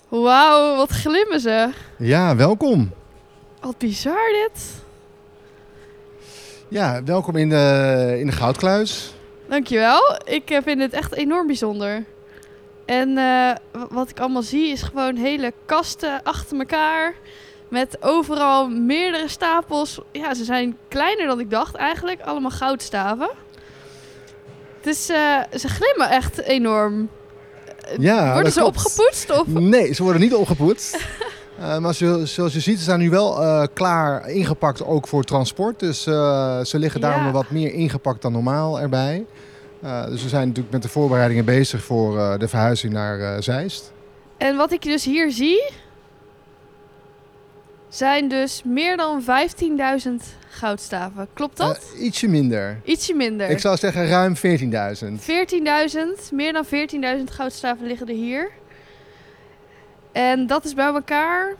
Wauw, 0.08 0.76
wat 0.76 0.90
glimmen 0.90 1.40
ze. 1.40 1.70
Ja, 1.98 2.36
welkom. 2.36 2.92
Wat 3.60 3.78
bizar 3.78 4.30
dit. 4.32 4.64
Ja, 6.68 7.04
welkom 7.04 7.36
in 7.36 7.50
de, 7.50 8.16
in 8.20 8.26
de 8.26 8.32
Goudkluis. 8.32 9.14
Dankjewel. 9.48 10.20
Ik 10.24 10.50
eh, 10.50 10.62
vind 10.64 10.82
het 10.82 10.94
echt 10.94 11.14
enorm 11.14 11.48
bijzonder. 11.48 12.04
En 12.86 13.18
eh, 13.18 13.56
wat 13.90 14.10
ik 14.10 14.20
allemaal 14.20 14.44
zie 14.44 14.72
is 14.72 14.82
gewoon 14.82 15.16
hele 15.16 15.54
kasten 15.66 16.24
achter 16.24 16.58
elkaar. 16.58 17.14
Met 17.72 17.98
overal 18.00 18.70
meerdere 18.70 19.28
stapels. 19.28 20.00
Ja, 20.12 20.34
ze 20.34 20.44
zijn 20.44 20.78
kleiner 20.88 21.28
dan 21.28 21.40
ik 21.40 21.50
dacht 21.50 21.76
eigenlijk. 21.76 22.22
Allemaal 22.22 22.52
goudstaven. 22.52 23.30
Dus 24.82 25.10
eh, 25.10 25.38
ze 25.58 25.68
glimmen 25.68 26.10
echt 26.10 26.38
enorm. 26.42 27.10
Ja, 28.00 28.34
Worden 28.34 28.52
ze 28.52 28.60
klopt. 28.60 28.76
opgepoetst? 28.78 29.32
Of? 29.40 29.48
Nee, 29.48 29.94
ze 29.94 30.04
worden 30.04 30.22
niet 30.22 30.34
opgepoetst. 30.36 30.98
Eh, 31.60 31.78
maar 31.78 31.94
zo- 31.96 32.26
zoals 32.26 32.54
je 32.54 32.60
ziet, 32.60 32.78
ze 32.78 32.84
zijn 32.84 33.00
nu 33.00 33.10
wel 33.10 33.42
eh, 33.42 33.64
klaar 33.74 34.30
ingepakt 34.30 34.86
ook 34.86 35.08
voor 35.08 35.24
transport. 35.24 35.80
Dus 35.80 36.06
eh, 36.06 36.60
ze 36.64 36.80
liggen 36.80 37.02
daarom 37.02 37.26
Ja. 37.26 37.32
wat 37.32 37.50
meer 37.50 37.74
ingepakt 37.74 38.22
dan 38.22 38.32
normaal 38.32 38.80
erbij. 38.80 39.26
Eh, 39.82 40.06
dus 40.06 40.24
we 40.24 40.30
zijn 40.30 40.48
natuurlijk 40.48 40.74
met 40.74 40.82
de 40.82 40.90
voorbereidingen 40.90 41.46
bezig 41.46 41.84
voor 41.84 42.18
eh, 42.20 42.38
de 42.40 42.48
verhuizing 42.48 42.94
naar 42.94 43.20
eh, 43.20 43.42
Zeist. 43.42 43.92
En 44.38 44.56
wat 44.56 44.72
ik 44.72 44.82
dus 44.82 45.06
hier 45.06 45.32
zie, 45.32 45.72
zijn 47.96 48.28
dus 48.28 48.62
meer 48.66 48.98
dan 48.98 49.24
15.000 49.24 49.28
goudstaven. 50.50 51.28
Klopt 51.34 51.58
dat? 51.58 51.92
Eh, 51.96 52.04
ietsje 52.04 52.28
minder. 52.28 52.82
Ietsje 52.84 53.14
minder. 53.14 53.50
Ik 53.50 53.60
zou 53.60 53.78
zeggen 53.78 54.08
ruim 54.08 54.36
14.000. 54.36 54.42
14.000, 55.22 56.32
meer 56.32 56.54
dan 56.54 56.66
14.000 56.66 57.24
goudstaven 57.32 57.88
liggen 57.88 58.08
er 58.08 58.14
hier. 58.16 58.52
En 60.12 60.48
dat 60.48 60.66
is 60.66 60.74
bij 60.74 60.86
elkaar. 60.86 61.56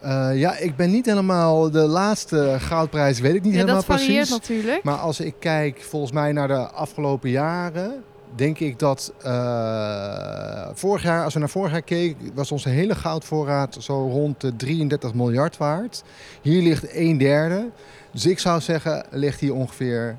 Eh, 0.00 0.30
ja, 0.34 0.56
ik 0.56 0.76
ben 0.76 0.90
niet 0.90 1.06
helemaal... 1.06 1.70
De 1.70 1.78
laatste 1.86 2.56
goudprijs 2.58 3.20
weet 3.20 3.34
ik 3.34 3.42
niet 3.42 3.52
Ja, 3.52 3.58
helemaal 3.58 3.74
dat 3.76 3.84
varieert 3.84 4.28
precies. 4.28 4.30
natuurlijk. 4.48 4.82
Maar 4.82 4.98
als 4.98 5.20
ik 5.20 5.34
kijk 5.38 5.80
volgens 5.82 6.12
mij 6.12 6.32
naar 6.32 6.48
de 6.48 6.68
afgelopen 6.70 7.30
jaren... 7.30 8.04
denk 8.36 8.58
ik 8.58 8.78
dat 8.78 9.12
eh, 9.22 10.68
vorig 10.72 11.02
jaar, 11.02 11.24
als 11.24 11.34
we 11.34 11.38
naar 11.40 11.48
vorig 11.48 11.72
jaar 11.72 11.82
keken... 11.82 12.30
was 12.34 12.52
onze 12.52 12.68
hele 12.68 12.94
goudvoorraad 12.94 13.76
zo 13.80 14.08
rond 14.08 14.40
de 14.40 14.56
33 14.56 15.14
miljard 15.14 15.56
waard. 15.56 16.02
Hier 16.42 16.62
ligt 16.62 16.94
een 16.94 17.18
derde. 17.18 17.68
Dus 18.10 18.26
ik 18.26 18.38
zou 18.38 18.60
zeggen, 18.60 19.04
ligt 19.10 19.40
hier 19.40 19.54
ongeveer 19.54 20.16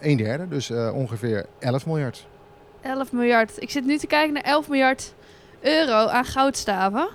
een 0.00 0.16
derde. 0.16 0.48
Dus 0.48 0.70
eh, 0.70 0.94
ongeveer 0.94 1.46
11 1.58 1.86
miljard. 1.86 2.26
11 2.80 3.12
miljard. 3.12 3.62
Ik 3.62 3.70
zit 3.70 3.84
nu 3.84 3.98
te 3.98 4.06
kijken 4.06 4.32
naar 4.32 4.42
11 4.42 4.68
miljard 4.68 5.14
euro 5.60 6.06
aan 6.06 6.24
goudstaven. 6.24 7.08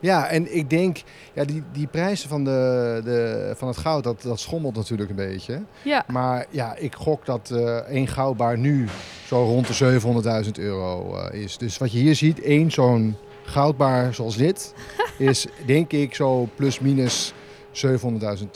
Ja, 0.00 0.26
en 0.26 0.56
ik 0.56 0.70
denk, 0.70 1.02
ja, 1.32 1.44
die, 1.44 1.62
die 1.72 1.86
prijzen 1.86 2.28
van, 2.28 2.44
de, 2.44 3.00
de, 3.04 3.52
van 3.56 3.68
het 3.68 3.76
goud, 3.76 4.04
dat, 4.04 4.22
dat 4.22 4.40
schommelt 4.40 4.76
natuurlijk 4.76 5.10
een 5.10 5.16
beetje. 5.16 5.62
Ja. 5.82 6.04
Maar 6.06 6.46
ja, 6.50 6.76
ik 6.76 6.94
gok 6.94 7.26
dat 7.26 7.50
eh 7.50 7.76
één 7.76 8.06
goudbaar 8.06 8.58
nu 8.58 8.88
zo 9.26 9.44
rond 9.44 9.78
de 9.78 10.00
700.000 10.44 10.50
euro 10.52 11.16
eh, 11.16 11.42
is. 11.42 11.58
Dus 11.58 11.78
wat 11.78 11.92
je 11.92 11.98
hier 11.98 12.14
ziet, 12.14 12.42
één 12.42 12.70
zo'n 12.70 13.16
goudbaar 13.44 14.14
zoals 14.14 14.36
dit, 14.36 14.74
is 15.18 15.46
denk 15.66 15.92
ik 15.92 16.14
zo 16.14 16.48
plus 16.54 16.80
minus 16.80 17.32
700.000 17.72 17.82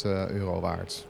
eh, 0.05 0.29
euro 0.29 0.61
waard. 0.61 1.07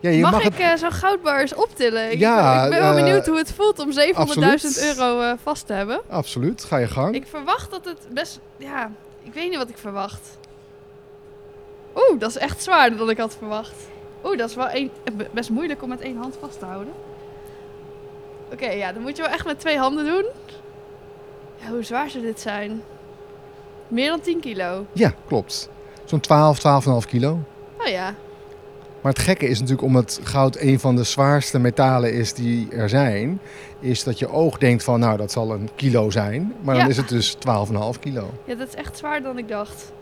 Ja, 0.00 0.10
je 0.10 0.20
mag, 0.20 0.30
mag, 0.30 0.44
ik 0.44 0.54
het... 0.56 0.78
zo'n 0.78 0.92
goudbar 0.92 1.40
eens 1.40 1.54
optillen? 1.54 2.12
Ik, 2.12 2.18
Ja, 2.18 2.64
ik 2.64 2.70
ben 2.70 2.80
wel 2.80 2.94
benieuwd 2.94 3.26
hoe 3.26 3.36
het 3.36 3.52
voelt 3.52 3.78
om 3.78 3.90
700.000 3.90 4.14
absoluut. 4.14 4.96
euro 4.96 5.36
vast 5.42 5.66
te 5.66 5.72
hebben. 5.72 6.00
Absoluut, 6.08 6.64
ga 6.64 6.76
je 6.76 6.86
gang. 6.86 7.14
Ik 7.14 7.26
verwacht 7.26 7.70
dat 7.70 7.84
het 7.84 8.06
best... 8.10 8.40
Ja, 8.56 8.90
ik 9.24 9.34
weet 9.34 9.48
niet 9.48 9.58
wat 9.58 9.68
ik 9.68 9.78
verwacht. 9.78 10.38
Oeh, 11.94 12.20
dat 12.20 12.30
is 12.30 12.36
echt 12.36 12.62
zwaarder 12.62 12.98
dan 12.98 13.10
ik 13.10 13.18
had 13.18 13.36
verwacht. 13.36 13.88
Oeh, 14.24 14.38
dat 14.38 14.48
is 14.48 14.54
wel 14.54 14.70
een, 14.72 14.90
best 15.32 15.50
moeilijk 15.50 15.82
om 15.82 15.88
met 15.88 16.00
één 16.00 16.16
hand 16.16 16.36
vast 16.40 16.58
te 16.58 16.64
houden. 16.64 16.92
Oké, 18.52 18.70
ja, 18.70 18.92
dan 18.92 19.02
moet 19.02 19.16
je 19.16 19.22
wel 19.22 19.32
echt 19.32 19.46
met 19.46 19.60
twee 19.60 19.78
handen 19.78 20.04
doen. 20.04 20.24
Ja, 21.56 21.68
hoe 21.68 21.82
zwaar 21.82 22.10
zou 22.10 22.24
dit 22.24 22.40
zijn? 22.40 22.82
Meer 23.88 24.08
dan 24.08 24.20
10 24.20 24.40
kilo. 24.40 24.86
Ja, 24.92 25.14
klopt. 25.26 25.68
Zo'n 26.04 26.20
12, 26.20 26.58
12,5 27.04 27.08
kilo. 27.08 27.38
Oh 27.78 27.86
ja. 27.86 28.14
Maar 29.04 29.12
het 29.12 29.22
gekke 29.22 29.48
is 29.48 29.58
natuurlijk, 29.58 29.86
omdat 29.86 30.20
goud 30.22 30.56
een 30.60 30.80
van 30.80 30.96
de 30.96 31.04
zwaarste 31.04 31.58
metalen 31.58 32.12
is 32.12 32.32
die 32.32 32.68
er 32.70 32.88
zijn, 32.88 33.40
is 33.80 34.04
dat 34.04 34.18
je 34.18 34.28
oog 34.28 34.58
denkt 34.58 34.84
van, 34.84 35.00
nou, 35.00 35.16
dat 35.16 35.32
zal 35.32 35.52
een 35.52 35.68
kilo 35.74 36.10
zijn. 36.10 36.54
Maar 36.60 36.78
dan 36.78 36.88
is 36.88 36.96
het 36.96 37.08
dus 37.08 37.36
12,5 37.36 38.00
kilo. 38.00 38.30
Ja, 38.44 38.54
dat 38.54 38.68
is 38.68 38.74
echt 38.74 38.98
zwaarder 38.98 39.22
dan 39.22 39.38
ik 39.38 39.48
dacht. 39.48 39.92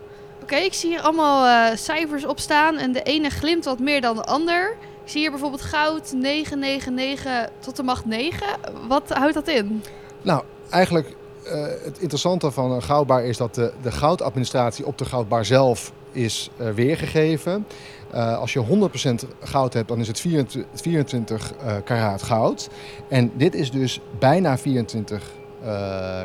Oké, 0.41 0.55
ik 0.55 0.73
zie 0.73 0.89
hier 0.89 1.01
allemaal 1.01 1.71
eh, 1.71 1.77
cijfers 1.77 2.25
op 2.25 2.39
staan 2.39 2.77
en 2.77 2.91
de 2.91 3.01
ene 3.01 3.29
glimt 3.29 3.65
wat 3.65 3.79
meer 3.79 4.01
dan 4.01 4.15
de 4.15 4.23
ander. 4.23 4.75
Ik 5.03 5.09
zie 5.09 5.21
hier 5.21 5.31
bijvoorbeeld 5.31 5.61
goud 5.61 6.13
999 6.13 7.49
tot 7.59 7.75
de 7.75 7.83
macht 7.83 8.05
9. 8.05 8.47
Wat 8.87 9.09
houdt 9.09 9.33
dat 9.33 9.47
in? 9.47 9.83
Nou, 10.21 10.43
eigenlijk 10.69 11.15
eh, 11.43 11.63
het 11.83 11.99
interessante 11.99 12.51
van 12.51 12.71
een 12.71 12.83
goudbaar 12.83 13.25
is 13.25 13.37
dat 13.37 13.55
de, 13.55 13.73
de 13.81 13.91
goudadministratie 13.91 14.85
op 14.85 14.97
de 14.97 15.05
goudbaar 15.05 15.45
zelf 15.45 15.91
is 16.11 16.49
eh, 16.57 16.69
weergegeven. 16.69 17.65
Eh, 18.13 18.37
als 18.37 18.53
je 18.53 18.59
100% 18.59 19.25
goud 19.43 19.73
hebt, 19.73 19.87
dan 19.87 19.99
is 19.99 20.07
het 20.07 20.19
24, 20.19 20.81
24 20.81 21.53
eh, 21.65 21.75
karaat 21.83 22.23
goud. 22.23 22.69
En 23.07 23.31
dit 23.35 23.55
is 23.55 23.71
dus 23.71 23.99
bijna 24.19 24.57
24 24.57 25.21
eh 25.63 25.69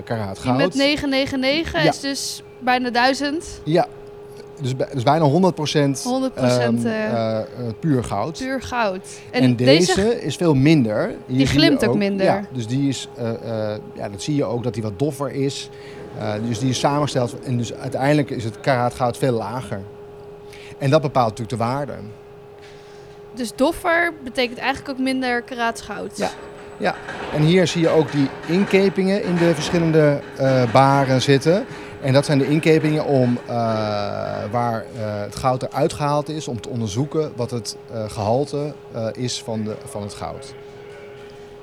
karaat 0.05 0.35
Die 0.35 0.44
goud. 0.44 0.57
met 0.57 0.74
999 0.74 1.83
Ja. 1.83 1.88
is 1.88 2.01
dus 2.01 2.42
bijna 2.59 2.90
1000. 2.90 3.61
Ja, 3.64 3.87
dus, 4.61 4.74
dus 4.92 5.03
bijna 5.03 5.24
100%, 5.24 6.03
100% 6.03 6.35
ehm, 6.35 6.87
eh, 6.87 7.11
eh, 7.11 7.38
eh, 7.38 7.46
puur 7.81 8.05
goud. 8.05 8.38
Puur 8.38 8.62
goud. 8.62 9.09
En, 9.31 9.57
deze, 9.57 10.22
is 10.22 10.37
veel 10.37 10.55
minder. 10.55 11.14
Hier 11.27 11.37
Die 11.37 11.46
glimt 11.46 11.87
ook 11.87 11.96
minder. 11.96 12.27
Ja, 12.27 12.44
dus 12.53 12.66
die 12.66 12.88
is, 12.88 13.09
ja, 13.94 14.09
dat 14.09 14.22
zie 14.22 14.35
je 14.35 14.44
ook 14.44 14.62
dat 14.62 14.74
die 14.74 14.83
wat 14.83 14.98
doffer 14.98 15.31
is. 15.33 15.70
Dus 16.48 16.59
die 16.59 16.70
is 16.70 16.79
samengesteld 16.79 17.40
en 17.40 17.57
dus 17.57 17.74
uiteindelijk 17.74 18.31
is 18.31 18.44
het 18.44 18.61
karaat 18.61 18.94
goud 18.94 19.16
veel 19.16 19.33
lager. 19.33 19.81
En 20.78 20.90
dat 20.90 21.00
bepaalt 21.02 21.28
natuurlijk 21.38 21.58
de 21.58 21.64
waarde. 21.64 21.92
Dus 23.34 23.52
doffer 23.54 24.12
betekent 24.24 24.58
eigenlijk 24.58 24.90
ook 24.90 25.04
minder 25.04 25.42
karaats 25.42 25.80
goud. 25.80 26.16
Ja. 26.16 26.30
Ja, 26.76 26.94
en 27.34 27.42
hier 27.42 27.66
zie 27.66 27.80
je 27.80 27.88
ook 27.88 28.12
die 28.12 28.28
inkepingen 28.46 29.22
in 29.24 29.34
de 29.36 29.54
verschillende 29.54 30.20
eh, 30.36 30.72
baren 30.72 31.22
zitten. 31.22 31.66
En 32.00 32.12
dat 32.12 32.24
zijn 32.24 32.38
de 32.38 32.46
inkepingen 32.48 33.04
om, 33.04 33.38
eh, 33.46 33.54
waar 34.50 34.80
eh, 34.96 35.20
het 35.20 35.36
goud 35.36 35.62
eruit 35.62 35.92
gehaald 35.92 36.28
is, 36.28 36.48
om 36.48 36.60
te 36.60 36.68
onderzoeken 36.68 37.32
wat 37.36 37.50
het 37.50 37.76
eh, 37.92 38.10
gehalte 38.10 38.74
eh, 38.92 39.06
is 39.12 39.42
van, 39.42 39.62
de, 39.64 39.76
van 39.84 40.02
het 40.02 40.14
goud. 40.14 40.54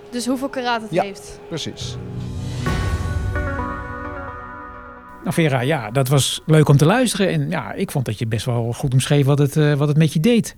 Dus 0.09 0.25
hoeveel 0.27 0.49
karaat 0.49 0.81
het 0.81 0.91
Ja. 0.91 1.03
heeft. 1.03 1.39
Precies. 1.47 1.97
Nou 5.25 5.37
Vera, 5.37 5.59
ja, 5.59 5.91
dat 5.91 6.07
was 6.07 6.41
leuk 6.45 6.69
om 6.69 6.77
te 6.77 6.85
luisteren. 6.85 7.29
En 7.29 7.49
ja, 7.49 7.73
ik 7.73 7.91
vond 7.91 8.05
dat 8.05 8.19
je 8.19 8.27
best 8.27 8.45
wel 8.45 8.73
goed 8.73 8.93
omschreef 8.93 9.25
wat 9.25 9.37
het, 9.37 9.57
eh, 9.57 9.73
wat 9.73 9.87
het 9.87 9.97
met 9.97 10.13
je 10.13 10.19
deed. 10.19 10.55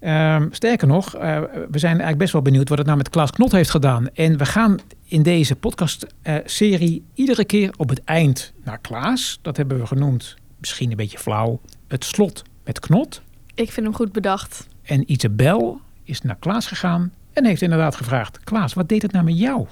Ehm, 0.00 0.46
sterker 0.50 0.86
nog, 0.86 1.14
eh, 1.14 1.40
we 1.70 1.78
zijn 1.78 1.92
eigenlijk 1.92 2.18
best 2.18 2.32
wel 2.32 2.42
benieuwd 2.42 2.68
wat 2.68 2.78
het 2.78 2.86
nou 2.86 2.98
met 2.98 3.10
Klaas 3.10 3.30
Knot 3.30 3.52
heeft 3.52 3.70
gedaan. 3.70 4.08
En 4.14 4.36
we 4.36 4.46
gaan 4.46 4.78
in 5.04 5.22
deze 5.22 5.56
podcast-serie 5.56 7.04
iedere 7.14 7.44
keer 7.44 7.74
op 7.76 7.88
het 7.88 8.04
eind 8.04 8.52
naar 8.64 8.78
Klaas. 8.78 9.38
Dat 9.42 9.56
hebben 9.56 9.78
we 9.78 9.86
genoemd, 9.86 10.36
misschien 10.58 10.90
een 10.90 10.96
beetje 10.96 11.18
flauw, 11.18 11.60
het 11.88 12.04
slot 12.04 12.42
met 12.64 12.80
Knot. 12.80 13.22
Ik 13.54 13.72
vind 13.72 13.86
hem 13.86 13.94
goed 13.94 14.12
bedacht. 14.12 14.68
En 14.82 15.12
Isabel 15.12 15.80
is 16.04 16.22
naar 16.22 16.36
Klaas 16.38 16.66
gegaan 16.66 17.12
en 17.32 17.44
heeft 17.44 17.62
inderdaad 17.62 17.96
gevraagd... 17.96 18.40
Klaas, 18.44 18.74
wat 18.74 18.88
deed 18.88 19.02
het 19.02 19.12
nou 19.12 19.24
met 19.24 19.38
jou, 19.38 19.66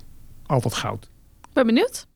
al 0.47 0.61
dat 0.61 0.75
goud? 0.75 1.11
Ik 1.43 1.53
ben 1.53 1.67
benieuwd. 1.67 2.07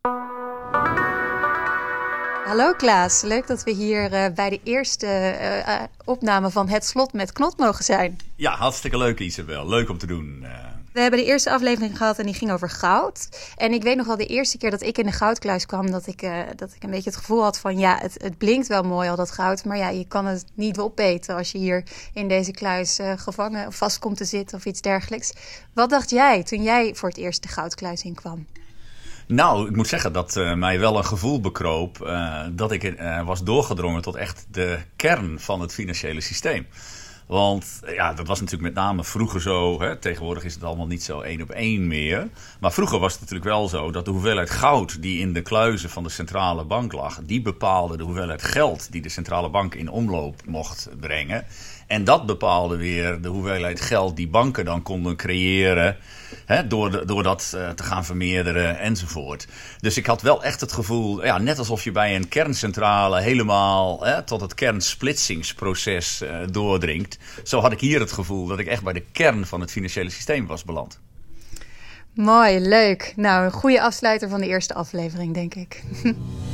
Hallo 2.49 2.75
Klaas, 2.75 3.23
leuk 3.23 3.47
dat 3.47 3.63
we 3.63 3.71
hier 3.71 4.13
eh, 4.13 4.33
bij 4.35 4.51
de 4.51 4.61
eerste 4.65 5.07
eh, 5.07 5.75
eh, 5.75 5.83
opname 6.05 6.51
van 6.51 6.69
Het 6.69 6.85
Slot 6.85 7.13
met 7.13 7.33
Knot 7.33 7.59
mogen 7.59 7.85
zijn. 7.85 8.17
Ja, 8.37 8.57
hartstikke 8.57 8.99
leuk 8.99 9.19
Isabel. 9.19 9.69
Leuk 9.69 9.89
om 9.89 9.99
te 9.99 10.07
doen. 10.07 10.47
We 10.93 11.01
hebben 11.01 11.21
de 11.21 11.27
eerste 11.27 11.51
aflevering 11.51 11.97
gehad 11.97 12.19
en 12.19 12.25
die 12.25 12.35
ging 12.35 12.51
over 12.51 12.71
goud. 12.71 13.29
En 13.57 13.73
ik 13.73 13.83
weet 13.83 13.97
nog 13.97 14.07
wel 14.07 14.17
de 14.17 14.27
eerste 14.27 14.59
keer 14.59 14.71
dat 14.71 14.83
ik 14.83 14.99
in 14.99 15.07
de 15.07 15.13
goudkluis 15.13 15.67
kwam, 15.67 15.91
dat 15.91 16.07
ik, 16.07 16.21
dat 16.57 16.75
ik 16.75 16.83
een 16.83 16.91
beetje 16.91 17.11
het 17.11 17.19
gevoel 17.19 17.43
had 17.43 17.59
van 17.59 17.79
ja, 17.79 17.99
het, 18.01 18.15
het 18.23 18.39
blinkt 18.39 18.67
wel 18.67 18.83
mooi 18.83 19.09
al 19.09 19.17
dat 19.17 19.31
goud. 19.31 19.65
Maar 19.65 19.77
ja, 19.77 19.89
je 19.89 20.07
kan 20.07 20.27
het 20.27 20.45
niet 20.55 20.79
opeten 20.79 21.37
als 21.37 21.53
je 21.53 21.59
hier 21.59 21.83
in 22.13 22.29
deze 22.29 22.51
kluis 22.51 22.99
gevangen 23.17 23.67
of 23.67 23.77
vast 23.77 23.99
komt 23.99 24.17
te 24.17 24.25
zitten 24.25 24.59
of 24.59 24.65
iets 24.65 24.81
dergelijks. 24.81 25.33
Wat 25.73 25.91
dacht 25.91 26.11
jij 26.11 26.43
toen 26.43 26.63
jij 26.63 26.95
voor 26.95 27.09
het 27.09 27.19
eerst 27.19 27.43
de 27.43 27.49
goudkluis 27.49 28.03
inkwam? 28.03 28.47
Nou, 29.29 29.69
ik 29.69 29.77
moet 29.77 29.89
zeggen 29.89 30.13
dat 30.13 30.37
uh, 30.37 30.55
mij 30.55 30.79
wel 30.79 30.97
een 30.97 31.05
gevoel 31.05 31.41
bekroop 31.41 31.99
uh, 32.03 32.41
dat 32.51 32.73
ik 32.73 32.83
uh, 32.83 33.27
was 33.27 33.45
doorgedrongen 33.45 34.03
tot 34.03 34.15
echt 34.15 34.47
de 34.51 34.79
kern 34.97 35.41
van 35.41 35.61
het 35.61 35.73
financiële 35.73 36.21
systeem. 36.21 36.67
Want 37.27 37.81
ja, 37.87 38.13
dat 38.15 38.27
was 38.27 38.41
natuurlijk 38.41 38.75
met 38.75 38.85
name 38.85 39.05
vroeger 39.05 39.41
zo. 39.41 39.81
Hè, 39.81 39.97
tegenwoordig 39.97 40.45
is 40.45 40.55
het 40.55 40.65
allemaal 40.65 40.87
niet 40.87 41.03
zo 41.03 41.21
één 41.21 41.43
op 41.43 41.51
één 41.51 41.87
meer. 41.87 42.29
Maar 42.61 42.73
vroeger 42.73 42.99
was 42.99 43.13
het 43.13 43.21
natuurlijk 43.21 43.51
wel 43.51 43.69
zo 43.69 43.91
dat 43.91 44.05
de 44.05 44.11
hoeveelheid 44.11 44.51
goud 44.51 45.03
die 45.03 45.21
in 45.21 45.33
de 45.33 45.43
kluizen 45.43 45.91
van 45.91 46.03
de 46.03 46.09
centrale 46.09 46.65
bank 46.65 46.93
lag, 46.93 47.21
die 47.23 47.43
bepaalde 47.43 47.97
de 47.97 48.03
hoeveelheid 48.03 48.43
geld 48.43 48.93
die 48.93 49.03
de 49.03 49.09
centrale 49.09 49.51
bank 49.51 49.75
in 49.75 49.91
omloop 49.91 50.43
mocht 50.47 50.89
brengen. 51.01 51.47
En 51.89 52.05
dat 52.05 52.27
bepaalde 52.27 52.77
weer 52.77 53.21
de 53.21 53.29
hoeveelheid 53.29 53.81
geld 53.81 54.17
die 54.17 54.29
banken 54.29 54.65
dan 54.65 54.83
konden 54.83 55.17
creëren. 55.17 55.97
Hè, 56.45 56.67
door, 56.67 57.07
door 57.07 57.23
dat 57.23 57.53
uh, 57.55 57.71
te 57.71 57.83
gaan 57.83 58.05
vermeerderen 58.05 58.79
enzovoort. 58.79 59.47
Dus 59.81 59.97
ik 59.97 60.07
had 60.07 60.23
wel 60.23 60.43
echt 60.43 60.61
het 60.61 60.73
gevoel, 60.73 61.25
ja, 61.25 61.39
net 61.39 61.59
alsof 61.59 61.85
je 61.85 61.93
bij 61.93 62.17
een 62.17 62.29
kerncentrale 62.29 63.21
helemaal 63.21 64.05
hè, 64.05 64.23
tot 64.23 64.41
het 64.41 64.55
kernsplitsingsproces 64.55 66.23
uh, 66.23 66.37
doordringt. 66.51 67.19
Zo 67.45 67.61
had 67.61 67.73
ik 67.73 67.81
hier 67.81 68.01
het 68.01 68.13
gevoel 68.13 68.47
dat 68.47 68.59
ik 68.59 68.67
echt 68.67 68.83
bij 68.83 68.93
de 68.93 69.05
kern 69.13 69.47
van 69.47 69.61
het 69.61 69.71
financiële 69.71 70.11
systeem 70.11 70.47
was 70.47 70.65
beland. 70.65 71.01
Mooi, 72.15 72.61
leuk. 72.61 73.13
Nou, 73.17 73.45
een 73.45 73.53
goede 73.53 73.83
afsluiter 73.83 74.29
van 74.29 74.41
de 74.41 74.47
eerste 74.47 74.75
aflevering, 74.75 75.35
denk 75.35 75.55
ik. 75.55 75.83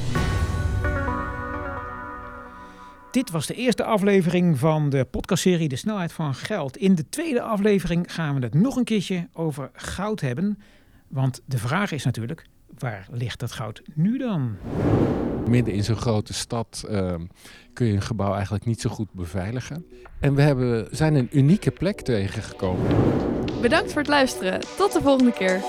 Dit 3.14 3.30
was 3.30 3.46
de 3.46 3.54
eerste 3.54 3.84
aflevering 3.84 4.58
van 4.58 4.90
de 4.90 5.04
podcastserie 5.04 5.68
De 5.68 5.76
Snelheid 5.76 6.12
van 6.12 6.34
Geld. 6.34 6.76
In 6.76 6.94
de 6.94 7.08
tweede 7.08 7.42
aflevering 7.42 8.14
gaan 8.14 8.34
we 8.34 8.40
het 8.40 8.54
nog 8.54 8.76
een 8.76 8.84
keertje 8.84 9.28
over 9.32 9.70
goud 9.72 10.20
hebben. 10.20 10.58
Want 11.08 11.42
de 11.44 11.58
vraag 11.58 11.92
is 11.92 12.04
natuurlijk, 12.04 12.46
waar 12.78 13.06
ligt 13.10 13.40
dat 13.40 13.52
goud 13.52 13.82
nu 13.94 14.18
dan? 14.18 14.56
Midden 15.48 15.74
in 15.74 15.84
zo'n 15.84 15.96
grote 15.96 16.32
stad 16.32 16.84
uh, 16.90 17.14
kun 17.72 17.86
je 17.86 17.92
een 17.92 18.02
gebouw 18.02 18.34
eigenlijk 18.34 18.64
niet 18.64 18.80
zo 18.80 18.90
goed 18.90 19.12
beveiligen. 19.12 19.86
En 20.20 20.34
we 20.34 20.42
hebben, 20.42 20.88
zijn 20.90 21.14
een 21.14 21.28
unieke 21.32 21.70
plek 21.70 22.00
tegengekomen. 22.00 22.86
Bedankt 23.60 23.92
voor 23.92 24.00
het 24.00 24.10
luisteren. 24.10 24.60
Tot 24.76 24.92
de 24.92 25.00
volgende 25.02 25.32
keer. 25.32 25.62